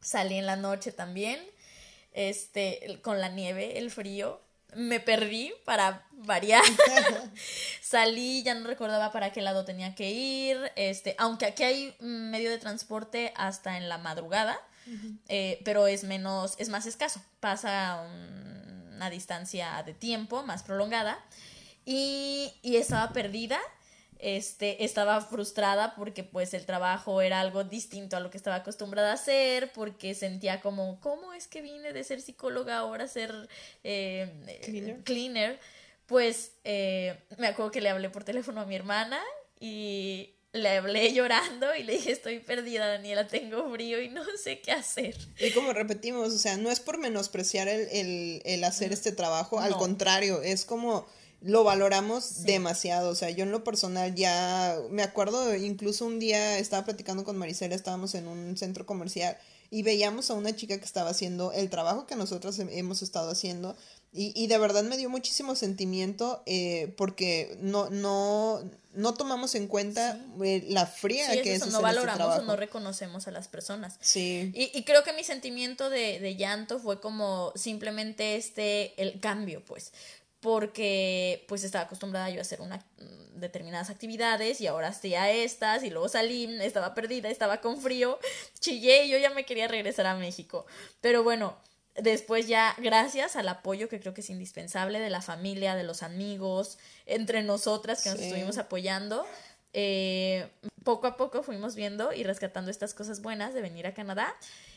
salí 0.00 0.38
en 0.38 0.46
la 0.46 0.56
noche 0.56 0.90
también, 0.90 1.38
este, 2.12 2.98
con 3.02 3.20
la 3.20 3.28
nieve, 3.28 3.78
el 3.78 3.90
frío, 3.90 4.40
me 4.74 5.00
perdí 5.00 5.52
para 5.66 6.06
variar. 6.12 6.62
Salí, 7.82 8.42
ya 8.42 8.54
no 8.54 8.66
recordaba 8.66 9.12
para 9.12 9.32
qué 9.32 9.42
lado 9.42 9.64
tenía 9.64 9.94
que 9.94 10.10
ir. 10.10 10.72
Este, 10.76 11.14
aunque 11.18 11.46
aquí 11.46 11.62
hay 11.64 11.96
medio 12.00 12.50
de 12.50 12.58
transporte 12.58 13.32
hasta 13.36 13.76
en 13.76 13.88
la 13.88 13.98
madrugada, 13.98 14.58
eh, 15.28 15.60
pero 15.64 15.86
es 15.86 16.04
menos, 16.04 16.54
es 16.58 16.70
más 16.70 16.86
escaso. 16.86 17.20
Pasa 17.40 18.08
una 18.94 19.10
distancia 19.10 19.82
de 19.84 19.92
tiempo 19.92 20.42
más 20.42 20.62
prolongada 20.62 21.18
y, 21.88 22.52
y 22.60 22.76
estaba 22.76 23.14
perdida. 23.14 23.58
este, 24.18 24.84
estaba 24.84 25.22
frustrada 25.22 25.94
porque 25.94 26.22
pues 26.22 26.52
el 26.52 26.66
trabajo 26.66 27.22
era 27.22 27.40
algo 27.40 27.64
distinto 27.64 28.16
a 28.16 28.20
lo 28.20 28.30
que 28.30 28.36
estaba 28.36 28.56
acostumbrada 28.56 29.12
a 29.12 29.14
hacer, 29.14 29.72
porque 29.72 30.14
sentía 30.14 30.60
como, 30.60 31.00
¿cómo 31.00 31.32
es 31.32 31.46
que 31.46 31.62
vine 31.62 31.94
de 31.94 32.04
ser 32.04 32.20
psicóloga 32.20 32.76
ahora 32.76 33.04
a 33.04 33.08
ser 33.08 33.32
eh, 33.84 35.00
cleaner. 35.04 35.58
Pues 36.04 36.52
eh, 36.64 37.16
me 37.38 37.46
acuerdo 37.46 37.70
que 37.70 37.80
le 37.80 37.88
hablé 37.88 38.10
por 38.10 38.24
teléfono 38.24 38.60
a 38.60 38.66
mi 38.66 38.74
hermana 38.74 39.20
y 39.58 40.34
le 40.52 40.68
hablé 40.76 41.12
llorando 41.14 41.74
y 41.74 41.84
le 41.84 41.94
dije, 41.94 42.12
estoy 42.12 42.40
perdida, 42.40 42.86
Daniela, 42.86 43.28
tengo 43.28 43.72
frío 43.72 44.02
y 44.02 44.10
no 44.10 44.24
sé 44.42 44.60
qué 44.60 44.72
hacer. 44.72 45.16
Y 45.38 45.52
como 45.52 45.72
repetimos, 45.72 46.34
o 46.34 46.38
sea, 46.38 46.58
no 46.58 46.70
es 46.70 46.80
por 46.80 46.98
menospreciar 46.98 47.66
el, 47.68 48.42
el, 48.44 48.64
hacer 48.64 48.92
este 48.92 49.12
trabajo, 49.12 49.58
al 49.58 49.76
contrario, 49.76 50.42
es 50.42 50.66
como 50.66 51.06
lo 51.40 51.64
valoramos 51.64 52.42
demasiado. 52.44 53.10
O 53.10 53.14
sea, 53.14 53.30
yo 53.30 53.44
en 53.44 53.52
lo 53.52 53.64
personal 53.64 54.14
ya 54.14 54.78
me 54.90 55.02
acuerdo, 55.02 55.54
incluso 55.54 56.04
un 56.04 56.18
día 56.18 56.58
estaba 56.58 56.84
platicando 56.84 57.24
con 57.24 57.36
Marisela, 57.36 57.74
estábamos 57.74 58.14
en 58.14 58.26
un 58.28 58.56
centro 58.56 58.86
comercial 58.86 59.36
y 59.70 59.82
veíamos 59.82 60.30
a 60.30 60.34
una 60.34 60.56
chica 60.56 60.78
que 60.78 60.84
estaba 60.84 61.10
haciendo 61.10 61.52
el 61.52 61.68
trabajo 61.68 62.06
que 62.06 62.16
nosotros 62.16 62.58
hemos 62.58 63.02
estado 63.02 63.30
haciendo. 63.30 63.76
Y, 64.12 64.32
y 64.34 64.46
de 64.46 64.56
verdad 64.56 64.84
me 64.84 64.96
dio 64.96 65.10
muchísimo 65.10 65.54
sentimiento 65.54 66.42
eh, 66.46 66.94
porque 66.96 67.58
no, 67.60 67.90
no, 67.90 68.62
no 68.94 69.12
tomamos 69.12 69.54
en 69.54 69.66
cuenta 69.66 70.18
eh, 70.42 70.64
la 70.68 70.86
fría 70.86 71.30
que 71.42 71.54
es. 71.54 71.62
Eso, 71.62 71.70
no 71.70 71.82
valoramos 71.82 72.38
o 72.38 72.42
no 72.42 72.56
reconocemos 72.56 73.28
a 73.28 73.30
las 73.30 73.48
personas. 73.48 73.98
Sí. 74.00 74.50
Y, 74.54 74.76
y 74.76 74.84
creo 74.84 75.04
que 75.04 75.12
mi 75.12 75.24
sentimiento 75.24 75.90
de, 75.90 76.18
de, 76.20 76.36
llanto 76.36 76.78
fue 76.78 77.00
como 77.00 77.52
simplemente 77.54 78.36
este, 78.36 79.00
el 79.00 79.20
cambio, 79.20 79.62
pues 79.66 79.92
porque 80.40 81.44
pues 81.48 81.64
estaba 81.64 81.84
acostumbrada 81.84 82.30
yo 82.30 82.38
a 82.38 82.42
hacer 82.42 82.60
una, 82.60 82.76
mm, 82.76 83.40
determinadas 83.40 83.90
actividades 83.90 84.60
y 84.60 84.66
ahora 84.66 84.88
hacía 84.88 85.30
estas 85.30 85.82
y 85.82 85.90
luego 85.90 86.08
salí, 86.08 86.58
estaba 86.60 86.94
perdida, 86.94 87.28
estaba 87.28 87.60
con 87.60 87.80
frío, 87.80 88.18
chillé 88.60 89.04
y 89.04 89.10
yo 89.10 89.18
ya 89.18 89.30
me 89.30 89.44
quería 89.44 89.68
regresar 89.68 90.06
a 90.06 90.14
México. 90.14 90.66
Pero 91.00 91.22
bueno, 91.22 91.56
después 91.96 92.46
ya 92.46 92.74
gracias 92.78 93.36
al 93.36 93.48
apoyo 93.48 93.88
que 93.88 94.00
creo 94.00 94.14
que 94.14 94.20
es 94.20 94.30
indispensable 94.30 95.00
de 95.00 95.10
la 95.10 95.22
familia, 95.22 95.74
de 95.74 95.84
los 95.84 96.02
amigos, 96.02 96.78
entre 97.06 97.42
nosotras 97.42 98.02
que 98.02 98.10
nos 98.10 98.20
estuvimos 98.20 98.58
apoyando, 98.58 99.26
eh, 99.72 100.48
poco 100.84 101.06
a 101.06 101.16
poco 101.16 101.42
fuimos 101.42 101.74
viendo 101.74 102.12
y 102.12 102.22
rescatando 102.22 102.70
estas 102.70 102.94
cosas 102.94 103.20
buenas 103.20 103.54
de 103.54 103.60
venir 103.60 103.86
a 103.86 103.94
Canadá 103.94 104.34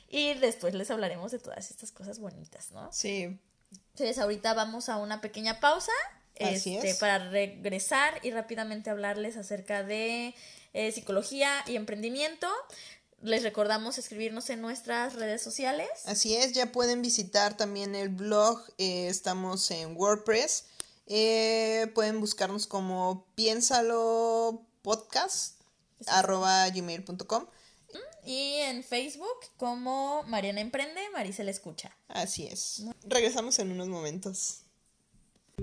y 0.10 0.34
después 0.36 0.74
les 0.74 0.92
hablaremos 0.92 1.32
de 1.32 1.40
todas 1.40 1.72
estas 1.72 1.92
cosas 1.92 2.20
bonitas, 2.20 2.72
¿no? 2.72 2.92
Sí, 2.92 3.40
entonces 3.72 4.18
ahorita 4.18 4.54
vamos 4.54 4.90
a 4.90 4.98
una 4.98 5.22
pequeña 5.22 5.60
pausa 5.60 5.92
este, 6.36 6.96
para 6.96 7.30
regresar 7.30 8.20
y 8.24 8.32
rápidamente 8.32 8.90
hablarles 8.90 9.38
acerca 9.38 9.84
de 9.84 10.34
eh, 10.74 10.92
psicología 10.92 11.64
y 11.68 11.76
emprendimiento. 11.76 12.48
Les 13.22 13.44
recordamos 13.44 13.98
escribirnos 13.98 14.50
en 14.50 14.62
nuestras 14.62 15.14
redes 15.14 15.44
sociales. 15.44 15.90
Así 16.06 16.36
es, 16.36 16.54
ya 16.54 16.72
pueden 16.72 17.02
visitar 17.04 17.56
también 17.56 17.94
el 17.94 18.10
blog, 18.10 18.64
eh, 18.80 19.08
estamos 19.08 19.70
en 19.70 19.96
WordPress. 19.96 20.66
Eh, 21.06 21.92
pueden 21.94 22.20
buscarnos 22.20 22.66
como 22.66 23.28
piénsalo 23.36 24.66
podcast 24.82 25.62
arroba 26.08 26.68
gmail.com 26.70 27.46
y 28.26 28.56
en 28.58 28.84
Facebook 28.84 29.38
como 29.58 30.24
Mariana 30.24 30.62
Emprende, 30.62 31.02
Maricel 31.12 31.50
Escucha. 31.50 31.96
Así 32.08 32.48
es. 32.48 32.84
Regresamos 33.04 33.58
en 33.60 33.72
unos 33.72 33.88
momentos. 33.88 34.64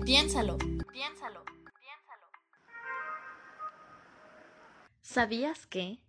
Piénsalo, 0.05 0.57
piénsalo, 0.57 1.43
piénsalo. 1.43 2.27
¿Sabías 5.01 5.67
que 5.67 5.99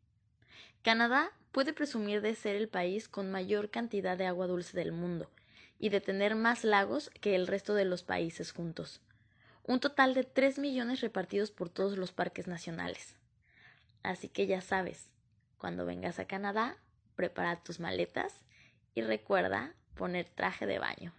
Canadá 0.82 1.32
puede 1.52 1.72
presumir 1.72 2.20
de 2.20 2.34
ser 2.34 2.56
el 2.56 2.68
país 2.68 3.08
con 3.08 3.30
mayor 3.30 3.70
cantidad 3.70 4.16
de 4.16 4.26
agua 4.26 4.46
dulce 4.46 4.76
del 4.76 4.92
mundo 4.92 5.30
y 5.78 5.88
de 5.88 6.00
tener 6.00 6.36
más 6.36 6.64
lagos 6.64 7.10
que 7.20 7.34
el 7.34 7.46
resto 7.46 7.74
de 7.74 7.84
los 7.84 8.02
países 8.02 8.52
juntos? 8.52 9.00
Un 9.64 9.80
total 9.80 10.14
de 10.14 10.24
3 10.24 10.58
millones 10.58 11.00
repartidos 11.00 11.50
por 11.50 11.68
todos 11.68 11.96
los 11.96 12.12
parques 12.12 12.46
nacionales. 12.46 13.14
Así 14.02 14.28
que 14.28 14.46
ya 14.46 14.60
sabes, 14.60 15.10
cuando 15.61 15.85
vengas 15.85 16.18
a 16.18 16.25
Canadá, 16.25 16.79
prepara 17.16 17.62
tus 17.62 17.81
maletas 17.81 18.33
y 18.94 19.03
recuerda 19.03 19.75
poner 19.94 20.27
traje 20.35 20.66
de 20.66 20.79
baño. 20.79 21.12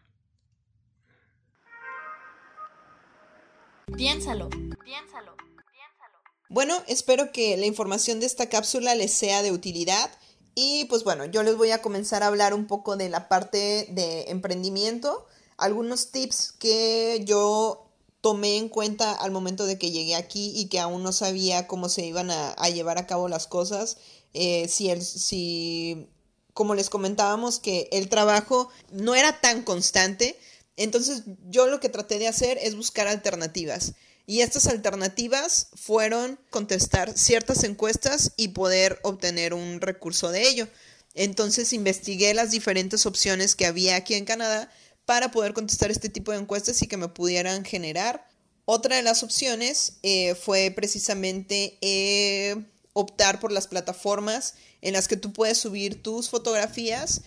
Piénsalo, 3.96 4.50
piénsalo, 4.50 5.36
piénsalo. 5.36 6.18
Bueno, 6.50 6.82
espero 6.88 7.32
que 7.32 7.56
la 7.58 7.68
información 7.68 8.20
de 8.20 8.26
esta 8.26 8.50
cápsula 8.50 8.96
les 8.96 9.14
sea 9.14 9.44
de 9.44 9.52
utilidad. 9.52 10.10
Y 10.56 10.86
pues 10.86 11.04
bueno, 11.04 11.26
yo 11.26 11.44
les 11.44 11.56
voy 11.56 11.72
a 11.72 11.82
comenzar 11.82 12.24
a 12.24 12.28
hablar 12.28 12.54
un 12.54 12.66
poco 12.66 12.98
de 12.98 13.10
la 13.10 13.30
parte 13.30 13.88
de 13.92 14.24
emprendimiento, 14.32 15.28
algunos 15.58 16.12
tips 16.12 16.52
que 16.52 17.22
yo 17.26 17.88
tomé 18.22 18.58
en 18.58 18.70
cuenta 18.70 19.14
al 19.14 19.32
momento 19.32 19.66
de 19.66 19.78
que 19.78 19.92
llegué 19.92 20.16
aquí 20.16 20.52
y 20.56 20.68
que 20.68 20.80
aún 20.80 21.04
no 21.04 21.12
sabía 21.12 21.68
cómo 21.68 21.90
se 21.90 22.06
iban 22.06 22.32
a, 22.32 22.52
a 22.52 22.70
llevar 22.70 22.98
a 22.98 23.08
cabo 23.08 23.30
las 23.30 23.48
cosas 23.48 23.98
eh, 24.34 24.68
si, 24.68 24.90
el, 24.90 25.02
si, 25.02 26.08
como 26.54 26.76
les 26.76 26.90
comentábamos, 26.90 27.60
que 27.60 27.90
el 27.92 28.10
trabajo 28.10 28.70
no 28.92 29.16
era 29.16 29.40
tan 29.42 29.64
constante, 29.64 30.38
entonces 30.78 31.24
yo 31.50 31.68
lo 31.68 31.80
que 31.80 31.90
traté 31.90 32.20
de 32.20 32.28
hacer 32.28 32.58
es 32.62 32.76
buscar 32.76 33.08
alternativas. 33.08 33.94
Y 34.26 34.42
estas 34.42 34.68
alternativas 34.68 35.68
fueron 35.76 36.40
contestar 36.50 37.18
ciertas 37.18 37.64
encuestas 37.64 38.32
y 38.38 38.50
poder 38.50 39.00
obtener 39.04 39.54
un 39.54 39.82
recurso 39.82 40.32
de 40.32 40.48
ello. 40.48 40.68
Entonces 41.14 41.74
investigué 41.74 42.34
las 42.34 42.52
diferentes 42.52 43.06
opciones 43.06 43.56
que 43.56 43.66
había 43.66 43.96
aquí 43.96 44.14
en 44.14 44.26
Canadá 44.26 44.72
para 45.06 45.32
poder 45.32 45.54
contestar 45.54 45.92
este 45.92 46.10
tipo 46.10 46.32
de 46.32 46.38
encuestas 46.38 46.82
y 46.82 46.88
que 46.88 46.98
me 46.98 47.10
pudieran 47.10 47.66
generar. 47.66 48.26
Otra 48.66 48.96
de 48.96 49.02
las 49.02 49.24
opciones 49.24 49.98
eh, 50.04 50.36
fue 50.36 50.72
precisamente 50.72 51.78
eh, 51.82 52.56
optar 52.94 53.40
por 53.40 53.52
las 53.52 53.68
plataformas 53.68 54.56
en 54.82 54.94
las 54.94 55.08
que 55.08 55.18
tú 55.18 55.32
puedes 55.34 55.58
subir 55.58 56.02
tus 56.02 56.30
fotografías 56.30 57.22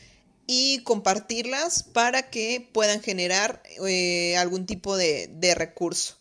y 0.47 0.81
compartirlas 0.81 1.83
para 1.83 2.31
que 2.31 2.69
puedan 2.73 3.01
generar 3.01 3.63
eh, 3.87 4.37
algún 4.37 4.67
tipo 4.67 4.97
de, 4.97 5.55
recurso. 5.57 6.17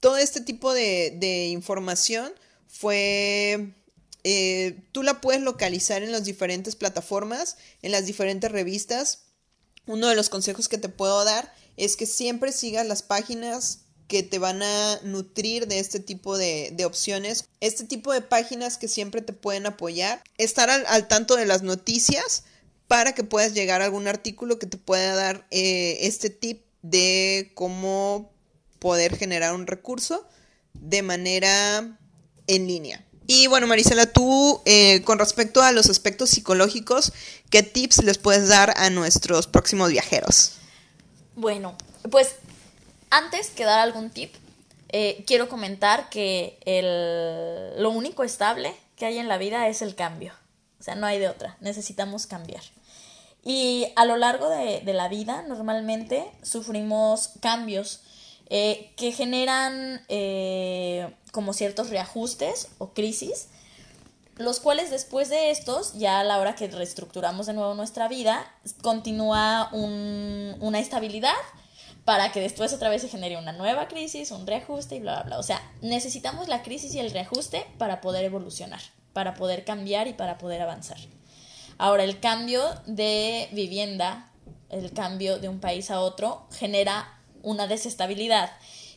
Todo 0.00 0.16
este 0.16 0.40
tipo 0.40 0.72
de, 0.72 1.48
información 1.50 2.32
fue... 2.68 3.74
Eh, 4.22 4.82
tú 4.92 5.02
la 5.02 5.22
puedes 5.22 5.40
localizar 5.40 6.02
en 6.02 6.12
las 6.12 6.24
diferentes 6.24 6.76
plataformas, 6.76 7.56
en 7.80 7.90
las 7.92 8.04
diferentes 8.04 8.52
revistas. 8.52 9.22
Uno 9.86 10.08
de 10.08 10.14
los 10.14 10.28
consejos 10.28 10.68
que 10.68 10.76
te 10.76 10.90
puedo 10.90 11.24
dar 11.24 11.54
es 11.78 11.96
que 11.96 12.04
siempre 12.04 12.52
sigas 12.52 12.86
las 12.86 13.02
páginas 13.02 13.86
que 14.10 14.24
te 14.24 14.40
van 14.40 14.60
a 14.60 14.98
nutrir 15.04 15.68
de 15.68 15.78
este 15.78 16.00
tipo 16.00 16.36
de, 16.36 16.76
opciones, 16.84 17.44
este 17.60 17.84
tipo 17.84 18.12
de 18.12 18.20
páginas 18.20 18.76
que 18.76 18.88
siempre 18.88 19.22
te 19.22 19.32
pueden 19.32 19.66
apoyar, 19.66 20.20
estar 20.36 20.68
al, 20.68 21.06
tanto 21.06 21.36
de 21.36 21.46
las 21.46 21.62
noticias 21.62 22.42
para 22.88 23.14
que 23.14 23.22
puedas 23.22 23.54
llegar 23.54 23.82
a 23.82 23.84
algún 23.84 24.08
artículo 24.08 24.58
que 24.58 24.66
te 24.66 24.78
pueda 24.78 25.14
dar 25.14 25.46
eh, 25.52 25.98
este 26.00 26.28
tip 26.28 26.64
de 26.82 27.52
cómo 27.54 28.32
poder 28.80 29.16
generar 29.16 29.54
un 29.54 29.68
recurso 29.68 30.26
de 30.74 31.02
manera 31.02 31.96
en 32.48 32.66
línea. 32.66 33.06
Y 33.28 33.46
bueno, 33.46 33.68
Marisela, 33.68 34.06
tú 34.06 34.60
eh, 34.64 35.02
con 35.02 35.20
respecto 35.20 35.62
a 35.62 35.70
los 35.70 35.88
aspectos 35.88 36.30
psicológicos, 36.30 37.12
¿qué 37.48 37.62
tips 37.62 38.02
les 38.02 38.18
puedes 38.18 38.48
dar 38.48 38.74
a 38.76 38.90
nuestros 38.90 39.46
próximos 39.46 39.90
viajeros? 39.90 40.54
Bueno, 41.36 41.76
pues 42.10 42.30
antes 43.10 43.50
que 43.50 43.64
dar 43.64 43.80
algún 43.80 44.10
tip, 44.10 44.34
eh, 44.88 45.24
quiero 45.26 45.48
comentar 45.48 46.08
que 46.10 46.58
el, 46.64 47.80
lo 47.82 47.90
único 47.90 48.24
estable 48.24 48.74
que 48.96 49.06
hay 49.06 49.18
en 49.18 49.28
la 49.28 49.38
vida 49.38 49.68
es 49.68 49.82
el 49.82 49.94
cambio. 49.94 50.32
O 50.80 50.82
sea, 50.82 50.94
no 50.94 51.06
hay 51.06 51.18
de 51.18 51.28
otra. 51.28 51.56
Necesitamos 51.60 52.26
cambiar. 52.26 52.62
Y 53.44 53.88
a 53.96 54.04
lo 54.04 54.16
largo 54.16 54.48
de, 54.48 54.82
la 54.92 55.08
vida, 55.08 55.42
normalmente 55.42 56.30
sufrimos 56.42 57.30
cambios 57.40 58.00
eh, 58.48 58.92
que 58.96 59.12
generan 59.12 60.04
eh, 60.08 61.14
como 61.32 61.52
ciertos 61.52 61.90
reajustes 61.90 62.68
o 62.78 62.90
crisis, 62.90 63.48
los 64.36 64.60
cuales 64.60 64.90
después 64.90 65.28
de 65.28 65.50
estos, 65.50 65.94
ya 65.94 66.20
a 66.20 66.24
la 66.24 66.38
hora 66.38 66.54
que 66.54 66.66
reestructuramos 66.68 67.46
de 67.46 67.52
nuevo 67.52 67.74
nuestra 67.74 68.08
vida, 68.08 68.44
continúa 68.82 69.70
una 69.72 70.78
estabilidad 70.78 71.34
para 72.04 72.32
que 72.32 72.40
después 72.40 72.72
otra 72.72 72.88
vez 72.88 73.02
se 73.02 73.08
genere 73.08 73.36
una 73.36 73.52
nueva 73.52 73.88
crisis, 73.88 74.30
un 74.30 74.46
reajuste 74.46 74.96
y 74.96 75.00
bla, 75.00 75.16
bla, 75.16 75.22
bla. 75.24 75.38
O 75.38 75.42
sea, 75.42 75.60
necesitamos 75.82 76.48
la 76.48 76.62
crisis 76.62 76.94
y 76.94 76.98
el 76.98 77.10
reajuste 77.10 77.66
para 77.78 78.00
poder 78.00 78.24
evolucionar, 78.24 78.80
para 79.12 79.34
poder 79.34 79.64
cambiar 79.64 80.08
y 80.08 80.14
para 80.14 80.38
poder 80.38 80.62
avanzar. 80.62 80.98
Ahora, 81.78 82.04
el 82.04 82.20
cambio 82.20 82.62
de 82.86 83.48
vivienda, 83.52 84.30
el 84.68 84.92
cambio 84.92 85.38
de 85.38 85.48
un 85.48 85.60
país 85.60 85.90
a 85.90 86.00
otro, 86.00 86.46
genera 86.52 87.20
una 87.42 87.66
desestabilidad 87.66 88.50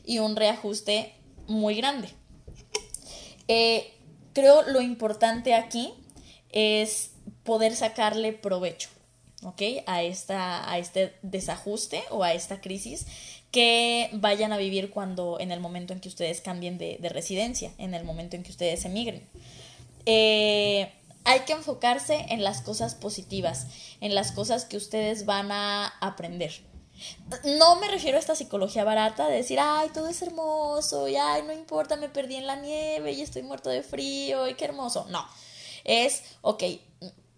y 0.06 0.20
un 0.20 0.36
reajuste 0.36 1.16
muy 1.48 1.76
grande. 1.76 2.10
Eh, 3.48 3.94
creo 4.34 4.64
lo 4.64 4.82
importante 4.82 5.54
aquí 5.54 5.94
es 6.50 7.12
poder 7.44 7.76
sacarle 7.76 8.34
provecho, 8.34 8.90
¿ok? 9.44 9.62
A, 9.86 10.04
esta, 10.04 10.70
a 10.70 10.78
este 10.78 11.16
desajuste 11.22 12.04
o 12.10 12.24
a 12.24 12.34
esta 12.34 12.62
crisis 12.62 13.06
que 13.52 14.10
vayan 14.14 14.52
a 14.52 14.58
vivir 14.58 14.90
cuando, 14.90 15.40
en 15.40 15.52
el 15.52 15.60
momento 15.60 15.94
en 15.94 16.00
que 16.00 16.10
ustedes 16.10 16.42
cambien 16.42 16.78
de, 16.78 16.98
residencia, 17.10 17.72
en 17.78 17.94
el 17.94 18.04
momento 18.04 18.36
en 18.36 18.44
que 18.44 18.52
ustedes 18.52 18.84
emigren. 18.86 19.28
Eh, 20.06 20.92
hay 21.24 21.42
que 21.42 21.54
enfocarse 21.54 22.26
en 22.30 22.44
las 22.44 22.62
cosas 22.62 22.96
positivas, 22.96 23.68
en 24.02 24.16
las 24.16 24.32
cosas 24.32 24.66
que 24.66 24.76
ustedes 24.76 25.26
van 25.26 25.52
a 25.52 25.94
aprender. 26.02 26.52
No 27.60 27.76
me 27.78 27.88
refiero 27.90 28.18
a 28.18 28.20
esta 28.20 28.36
psicología 28.36 28.84
barata 28.84 29.28
de 29.28 29.36
decir, 29.36 29.60
ay, 29.62 29.90
todo 29.94 30.08
es 30.08 30.22
hermoso, 30.22 31.08
y 31.08 31.16
ay, 31.16 31.44
no 31.44 31.54
importa, 31.54 31.96
me 31.96 32.10
perdí 32.10 32.36
en 32.36 32.48
la 32.48 32.56
nieve 32.56 33.12
y 33.12 33.22
estoy 33.22 33.44
muerto 33.44 33.70
de 33.70 33.84
frío, 33.84 34.48
y 34.48 34.56
qué 34.56 34.66
hermoso. 34.66 35.06
No, 35.10 35.26
es, 35.84 36.24
ok, 36.42 36.64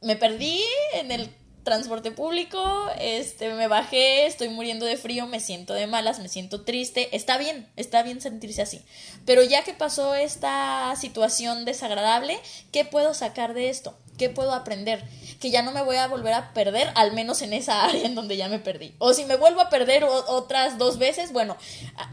me 0.01 0.15
perdí 0.15 0.61
en 0.93 1.11
el 1.11 1.29
transporte 1.65 2.11
público, 2.11 2.89
este, 2.99 3.53
me 3.55 3.67
bajé, 3.67 4.27
estoy 4.27 4.47
muriendo 4.47 4.85
de 4.85 4.95
frío, 4.95 5.27
me 5.27 5.41
siento 5.41 5.73
de 5.73 5.87
malas, 5.87 6.19
me 6.19 6.29
siento 6.29 6.61
triste, 6.61 7.13
está 7.13 7.37
bien, 7.37 7.67
está 7.75 8.03
bien 8.03 8.21
sentirse 8.21 8.61
así. 8.61 8.81
Pero 9.25 9.43
ya 9.43 9.65
que 9.65 9.73
pasó 9.73 10.15
esta 10.15 10.95
situación 10.95 11.65
desagradable, 11.65 12.39
¿qué 12.71 12.85
puedo 12.85 13.13
sacar 13.13 13.53
de 13.53 13.69
esto? 13.69 13.97
¿Qué 14.17 14.29
puedo 14.29 14.53
aprender? 14.53 15.03
Que 15.41 15.51
ya 15.51 15.63
no 15.63 15.71
me 15.71 15.81
voy 15.81 15.97
a 15.97 16.07
volver 16.07 16.33
a 16.33 16.53
perder, 16.53 16.89
al 16.95 17.11
menos 17.11 17.41
en 17.41 17.51
esa 17.51 17.83
área 17.89 18.05
en 18.05 18.15
donde 18.15 18.37
ya 18.37 18.47
me 18.47 18.59
perdí. 18.59 18.93
O 18.99 19.13
si 19.13 19.25
me 19.25 19.35
vuelvo 19.35 19.59
a 19.59 19.69
perder 19.69 20.05
otras 20.05 20.77
dos 20.77 20.97
veces, 20.97 21.33
bueno, 21.33 21.57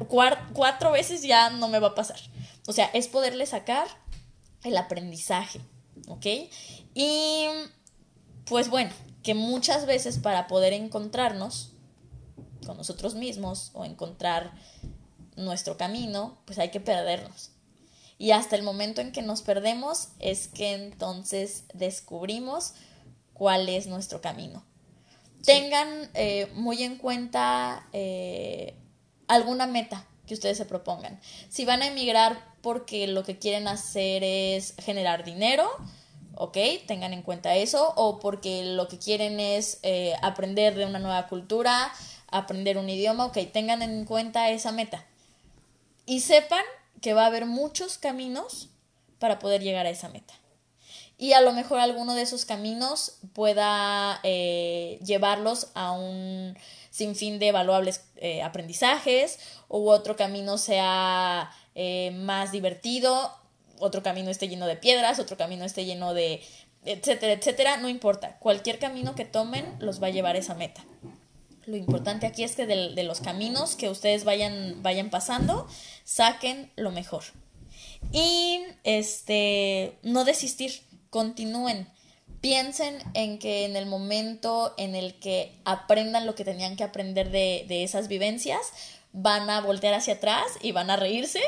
cuatro 0.09 0.91
veces 0.91 1.23
ya 1.23 1.51
no 1.51 1.69
me 1.69 1.79
va 1.79 1.89
a 1.89 1.95
pasar. 1.95 2.19
O 2.67 2.73
sea, 2.73 2.91
es 2.95 3.07
poderle 3.07 3.47
sacar 3.47 3.87
el 4.65 4.77
aprendizaje, 4.79 5.61
¿ok? 6.09 6.27
Y 6.95 7.47
pues 8.47 8.69
bueno, 8.71 8.91
que 9.23 9.35
muchas 9.35 9.87
veces 9.87 10.19
para 10.19 10.47
poder 10.47 10.73
encontrarnos 10.73 11.73
con 12.67 12.77
nosotros 12.77 13.15
mismos 13.15 13.71
o 13.75 13.85
encontrar 13.85 14.53
nuestro 15.37 15.77
camino, 15.77 16.39
pues 16.45 16.59
hay 16.59 16.71
que 16.71 16.81
perdernos. 16.81 17.51
Y 18.19 18.31
hasta 18.31 18.57
el 18.57 18.63
momento 18.63 19.01
en 19.01 19.13
que 19.13 19.23
nos 19.23 19.43
perdemos 19.43 20.09
es 20.21 20.47
que 20.49 20.75
entonces 20.75 21.65
descubrimos 21.75 22.75
cuál 23.33 23.69
es 23.69 23.87
nuestro 23.87 24.21
camino. 24.21 24.65
Tengan 25.45 25.89
eh, 26.15 26.49
muy 26.55 26.85
en 26.85 26.99
cuenta 26.99 27.89
eh, 27.93 28.77
alguna 29.27 29.67
meta 29.67 30.07
que 30.27 30.35
ustedes 30.35 30.57
se 30.57 30.67
propongan. 30.67 31.21
Si 31.49 31.65
van 31.65 31.83
a 31.83 31.89
emigrar 31.89 32.55
porque 32.61 33.09
lo 33.09 33.25
que 33.25 33.39
quieren 33.39 33.67
hacer 33.67 34.23
es 34.23 34.75
generar 34.79 35.25
dinero, 35.25 35.69
¿ok? 36.35 36.57
Tengan 36.87 37.13
en 37.13 37.23
cuenta 37.23 37.55
eso, 37.57 37.93
o 37.97 38.19
porque 38.19 38.65
lo 38.65 38.89
que 38.89 38.99
quieren 38.99 39.41
es 39.41 39.79
eh, 39.83 40.15
aprender 40.23 40.75
de 40.75 40.87
una 40.87 40.99
nueva 40.99 41.27
cultura, 41.29 41.93
aprender 42.29 42.79
un 42.79 42.89
idioma, 42.89 43.27
ok, 43.27 43.39
tengan 43.53 43.83
en 43.83 44.05
cuenta 44.05 44.51
esa 44.51 44.73
meta. 44.73 45.05
Y 46.07 46.21
sepan 46.21 46.65
que 47.01 47.15
va 47.15 47.25
a 47.25 47.27
haber 47.27 47.47
muchos 47.47 47.99
caminos 47.99 48.69
para 49.19 49.39
poder 49.39 49.63
llegar 49.63 49.87
a 49.87 49.91
esa 49.91 50.09
meta. 50.09 50.35
Y 51.19 51.35
a 51.35 51.41
lo 51.41 51.53
mejor 51.53 51.79
alguno 51.79 52.15
de 52.15 52.23
esos 52.23 52.45
caminos 52.45 53.19
pueda 53.33 54.19
eh, 54.25 54.99
llevarlos 55.05 55.69
a 55.75 55.93
un 55.93 56.59
sinfín 56.91 57.39
de 57.39 57.53
valuables 57.53 58.03
eh, 58.17 58.43
aprendizajes, 58.43 59.39
u 59.69 59.89
otro 59.89 60.17
camino 60.17 60.59
sea 60.59 61.53
más 62.13 62.53
divertido, 62.53 63.33
otro 63.83 64.03
camino 64.03 64.31
esté 64.31 64.49
lleno 64.49 64.67
de 64.67 64.77
piedras, 64.77 65.19
otro 65.19 65.37
camino 65.37 65.65
esté 65.65 65.85
lleno 65.85 66.15
de 66.15 66.41
etcétera, 66.85 67.33
etcétera, 67.33 67.77
no 67.77 67.89
importa. 67.89 68.39
Cualquier 68.39 68.79
camino 68.79 69.15
que 69.15 69.25
tomen 69.25 69.65
los 69.79 70.03
va 70.03 70.09
a 70.09 70.11
llevar 70.11 70.37
a 70.37 70.39
esa 70.39 70.55
meta. 70.55 70.85
Lo 71.67 71.77
importante 71.77 72.27
aquí 72.27 72.43
es 72.43 72.57
que 72.57 72.67
de, 72.67 73.03
los 73.05 73.21
caminos 73.21 73.77
que 73.77 73.89
ustedes 73.89 74.25
vayan, 74.25 74.83
vayan 74.83 75.11
pasando, 75.11 75.69
saquen 76.05 76.73
lo 76.77 76.91
mejor. 76.91 77.23
Y 78.11 78.61
este, 78.83 79.97
no 80.03 80.25
desistir, 80.25 80.83
continúen. 81.11 81.89
Piensen 82.41 82.99
en 83.15 83.39
que 83.39 83.65
en 83.65 83.77
el 83.77 83.87
momento 83.87 84.75
en 84.77 84.97
el 84.97 85.15
que 85.21 85.53
aprendan 85.65 86.27
lo 86.27 86.35
que 86.35 86.45
tenían 86.45 86.75
que 86.75 86.83
aprender 86.83 87.31
de, 87.31 87.65
de 87.69 87.85
esas 87.85 88.09
vivencias, 88.09 88.73
van 89.13 89.49
a 89.49 89.61
voltear 89.61 89.95
hacia 89.95 90.15
atrás 90.15 90.47
y 90.63 90.73
van 90.73 90.91
a 90.91 90.97
reírse 90.97 91.41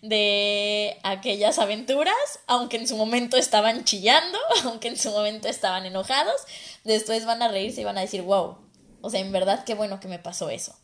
de 0.00 0.98
aquellas 1.02 1.58
aventuras, 1.58 2.14
aunque 2.46 2.76
en 2.76 2.88
su 2.88 2.96
momento 2.96 3.36
estaban 3.36 3.84
chillando, 3.84 4.38
aunque 4.64 4.88
en 4.88 4.98
su 4.98 5.10
momento 5.10 5.48
estaban 5.48 5.86
enojados, 5.86 6.40
después 6.84 7.24
van 7.24 7.42
a 7.42 7.48
reírse 7.48 7.80
y 7.80 7.84
van 7.84 7.98
a 7.98 8.02
decir, 8.02 8.22
wow, 8.22 8.58
o 9.00 9.10
sea, 9.10 9.20
en 9.20 9.32
verdad 9.32 9.64
qué 9.64 9.74
bueno 9.74 10.00
que 10.00 10.08
me 10.08 10.18
pasó 10.18 10.50
eso. 10.50 10.74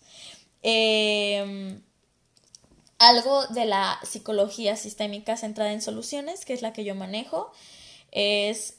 Em, 0.62 1.83
algo 2.98 3.46
de 3.46 3.64
la 3.64 3.98
psicología 4.03 4.77
sistémica 4.77 5.37
centrada 5.37 5.72
en 5.72 5.83
soluciones, 5.83 6.44
que 6.44 6.53
es 6.53 6.62
la 6.62 6.72
que 6.72 6.85
yo 6.85 6.94
manejo, 6.94 7.53
es 8.11 8.79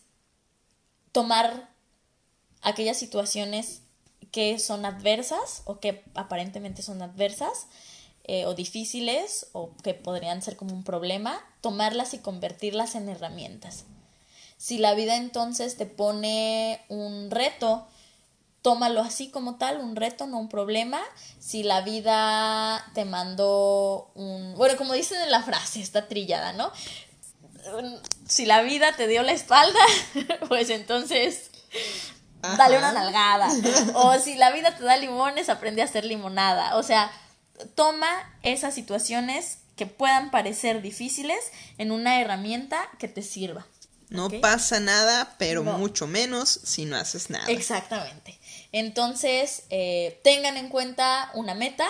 tomar 1.12 1.69
aquellas 2.62 2.98
situaciones 2.98 3.82
que 4.32 4.60
son 4.60 4.86
adversas 4.86 5.63
o 5.65 5.80
que 5.80 6.04
aparentemente 6.13 6.82
son 6.82 7.02
adversas 7.02 7.67
eh, 8.32 8.46
o 8.46 8.54
difíciles 8.54 9.48
o 9.54 9.72
que 9.84 9.96
podrían 9.96 10.44
ser 10.44 10.56
como 10.56 10.76
un 10.76 10.84
problema, 10.84 11.42
tomarlas 11.62 12.13
y 12.13 12.20
convertirlas 12.20 12.94
en 12.94 13.10
herramientas. 13.10 13.86
Si 14.56 14.78
la 14.78 14.94
vida 14.94 15.15
entonces 15.15 15.78
te 15.78 15.88
pone 15.88 16.80
un 16.89 17.32
reto, 17.32 17.88
tómalo 18.62 19.02
así 19.02 19.32
como 19.32 19.56
tal, 19.56 19.80
un 19.80 19.96
reto, 19.96 20.28
no 20.28 20.38
un 20.38 20.48
problema. 20.48 21.02
Si 21.39 21.63
la 21.63 21.82
vida 21.82 22.86
te 22.94 23.04
mandó 23.04 24.12
un... 24.13 24.54
Bueno, 24.56 24.78
como 24.78 24.94
dicen 24.94 25.20
en 25.22 25.32
la 25.32 25.42
frase, 25.42 25.82
está 25.82 26.08
trillada, 26.08 26.54
¿no? 26.54 26.72
Si 28.28 28.46
la 28.46 28.62
vida 28.62 28.96
te 28.96 29.08
dio 29.08 29.24
la 29.24 29.32
espalda, 29.32 29.80
pues 30.50 30.70
entonces 30.70 31.50
dale 32.44 32.78
una 32.78 32.92
nalgada. 32.92 33.50
O 33.96 34.20
si 34.20 34.36
la 34.36 34.52
vida 34.52 34.76
te 34.76 34.84
da 34.84 34.98
limones, 34.98 35.50
aprende 35.50 35.82
a 35.82 35.86
hacer 35.86 36.06
limonada. 36.06 36.78
O 36.78 36.84
sea, 36.84 37.12
toma 37.76 38.08
esas 38.43 38.74
situaciones 38.74 39.60
que 39.76 39.86
puedan 39.86 40.32
parecer 40.32 40.82
difíciles 40.82 41.39
en 41.78 41.91
una 41.91 42.19
herramienta 42.19 42.89
que 43.00 43.08
te 43.08 43.22
sirva. 43.22 43.65
No 44.10 44.30
pasa 44.41 44.80
nada, 44.80 45.36
pero 45.38 45.63
mucho 45.63 46.08
menos 46.08 46.50
si 46.63 46.86
no 46.86 46.98
haces 46.98 47.30
nada. 47.30 47.45
Exactamente. 47.48 48.39
Entonces, 48.72 49.63
eh, 49.69 50.19
tengan 50.24 50.58
en 50.58 50.69
cuenta 50.69 51.30
una 51.36 51.54
meta, 51.54 51.88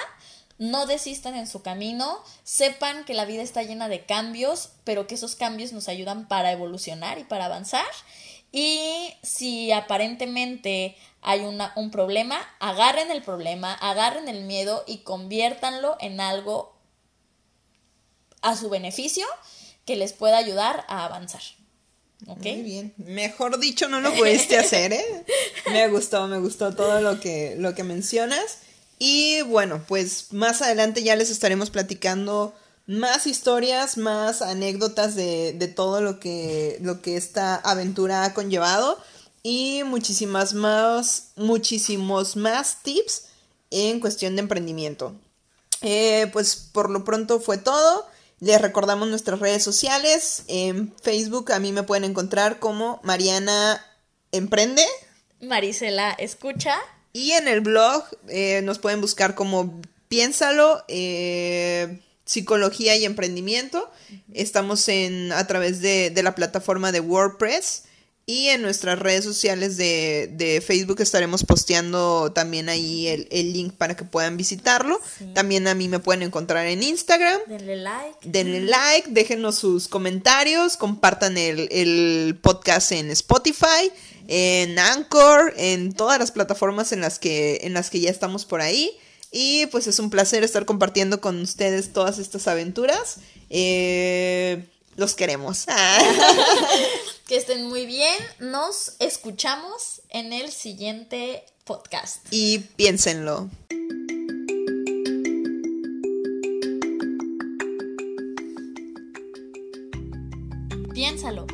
no 0.58 0.86
desistan 0.86 1.36
en 1.36 1.48
su 1.48 1.62
camino, 1.62 2.22
sepan 2.44 3.06
que 3.06 3.14
la 3.14 3.24
vida 3.24 3.42
está 3.42 3.64
llena 3.64 3.88
de 3.88 4.06
cambios, 4.06 4.72
pero 4.84 5.08
que 5.08 5.16
esos 5.16 5.36
cambios 5.36 5.72
nos 5.72 5.88
ayudan 5.88 6.28
para 6.28 6.52
evolucionar 6.52 7.20
y 7.20 7.24
para 7.24 7.46
avanzar. 7.46 7.88
Y 8.52 9.14
si 9.24 9.72
aparentemente 9.72 10.98
hay 11.22 11.42
un 11.42 11.92
problema, 11.92 12.40
agarren 12.60 13.12
el 13.12 13.22
problema, 13.22 13.74
agarren 13.74 14.28
el 14.28 14.46
miedo 14.46 14.84
y 14.88 15.00
conviértanlo 15.00 15.98
en 16.00 16.22
algo 16.22 16.76
a 18.42 18.56
su 18.56 18.70
beneficio 18.70 19.26
que 19.86 19.96
les 19.96 20.14
pueda 20.14 20.38
ayudar 20.38 20.86
a 20.88 21.06
avanzar. 21.06 21.42
Muy 22.26 22.62
bien. 22.62 22.94
Mejor 22.98 23.60
dicho, 23.60 23.88
no 23.88 24.02
lo 24.02 24.14
pudiste 24.14 24.58
hacer, 24.58 24.94
¿eh? 24.94 25.26
Me 25.72 25.88
gustó, 25.88 26.28
me 26.28 26.38
gustó 26.40 26.76
todo 26.76 27.02
lo 27.02 27.20
que, 27.20 27.56
lo 27.58 27.76
que 27.76 27.84
mencionas. 27.84 28.60
Y 28.98 29.42
bueno, 29.44 29.82
pues 29.88 30.34
más 30.34 30.62
adelante 30.62 31.02
ya 31.04 31.16
les 31.16 31.30
estaremos 31.30 31.70
platicando 31.70 32.54
más 32.88 33.26
historias, 33.28 33.98
más 33.98 34.42
anécdotas 34.42 35.16
de, 35.16 35.54
de 35.54 35.68
todo 35.70 36.02
lo 36.02 36.20
que, 36.20 36.78
lo 36.82 37.02
que 37.02 37.16
esta 37.16 37.56
aventura 37.56 38.26
ha 38.26 38.34
conllevado 38.34 39.02
y 39.44 39.84
muchísimas 39.86 40.54
más, 40.54 41.32
muchísimos 41.36 42.36
más 42.36 42.84
tips 42.84 43.26
en 43.72 44.00
cuestión 44.00 44.36
de 44.36 44.42
emprendimiento. 44.42 45.16
Eh, 45.82 46.30
pues 46.34 46.56
por 46.56 46.90
lo 46.90 47.04
pronto 47.04 47.40
fue 47.40 47.58
todo. 47.58 48.08
Les 48.40 48.62
recordamos 48.62 49.08
nuestras 49.08 49.40
redes 49.40 49.64
sociales. 49.64 50.44
En 50.48 50.94
Facebook 51.02 51.52
a 51.52 51.60
mí 51.60 51.72
me 51.72 51.84
pueden 51.84 52.04
encontrar 52.04 52.60
como 52.60 53.00
Mariana 53.04 53.86
Emprende. 54.32 54.86
Marisela 55.42 56.12
Escucha. 56.12 56.78
Y 57.12 57.32
en 57.32 57.48
el 57.48 57.62
blog 57.62 58.04
eh, 58.28 58.62
nos 58.64 58.80
pueden 58.80 59.02
buscar 59.02 59.36
como 59.36 59.82
Piénsalo, 60.10 60.84
eh, 60.88 62.02
Psicología 62.26 62.96
y 62.96 63.06
Emprendimiento. 63.06 63.90
Estamos 64.34 64.88
en, 64.88 65.32
a 65.32 65.48
través 65.48 65.82
de, 65.82 66.10
de 66.10 66.24
la 66.24 66.36
plataforma 66.36 66.92
de 66.92 67.00
WordPress. 67.00 67.84
Y 68.30 68.50
en 68.50 68.62
nuestras 68.62 69.00
redes 69.00 69.24
sociales 69.24 69.76
de, 69.76 70.30
de 70.32 70.62
Facebook 70.62 71.02
estaremos 71.02 71.44
posteando 71.44 72.32
también 72.32 72.70
ahí 72.70 73.08
el, 73.08 73.28
el 73.32 73.54
link 73.54 73.74
para 73.74 73.96
que 73.96 74.04
puedan 74.04 74.38
visitarlo. 74.38 75.02
Sí. 75.18 75.26
También 75.34 75.68
a 75.68 75.74
mí 75.74 75.88
me 75.88 75.98
pueden 75.98 76.22
encontrar 76.22 76.68
en 76.68 76.84
Instagram. 76.84 77.40
Denle 77.48 77.78
like. 77.78 78.20
Denle 78.22 78.62
like, 78.62 79.10
déjenos 79.10 79.56
sus 79.56 79.88
comentarios, 79.88 80.78
compartan 80.78 81.40
el, 81.40 81.70
el 81.72 82.38
podcast 82.40 82.92
en 82.92 83.10
Spotify, 83.10 83.92
en 84.28 84.78
Anchor, 84.78 85.52
en 85.58 85.94
todas 85.94 86.20
las 86.20 86.30
plataformas 86.30 86.92
en 86.92 87.02
las 87.02 87.18
que, 87.18 87.62
en 87.64 87.74
las 87.74 87.90
que 87.90 88.00
ya 88.00 88.12
estamos 88.12 88.46
por 88.46 88.62
ahí. 88.62 88.92
Y 89.32 89.66
pues 89.72 89.88
es 89.88 89.98
un 89.98 90.12
placer 90.12 90.44
estar 90.44 90.66
compartiendo 90.66 91.20
con 91.20 91.42
ustedes 91.42 91.94
todas 91.94 92.20
estas 92.20 92.48
aventuras. 92.48 93.22
Eh, 93.50 94.68
los 94.98 95.16
queremos. 95.16 95.66
Que 97.30 97.38
estén 97.38 97.68
muy 97.68 97.86
bien. 97.86 98.16
Nos 98.40 98.96
escuchamos 98.98 100.02
en 100.10 100.34
el 100.34 100.52
siguiente 100.52 101.44
podcast. 101.64 102.26
y 102.32 102.58
piénsenlo. 102.58 103.52
Piénsalo. 110.92 111.46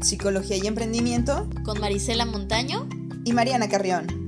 Psicología 0.00 0.56
y 0.56 0.66
emprendimiento 0.66 1.48
Con 1.64 1.80
Marisela 1.80 2.26
Montaño. 2.26 2.88
y 3.24 3.32
Mariana 3.32 3.68
Carrión. 3.68 4.21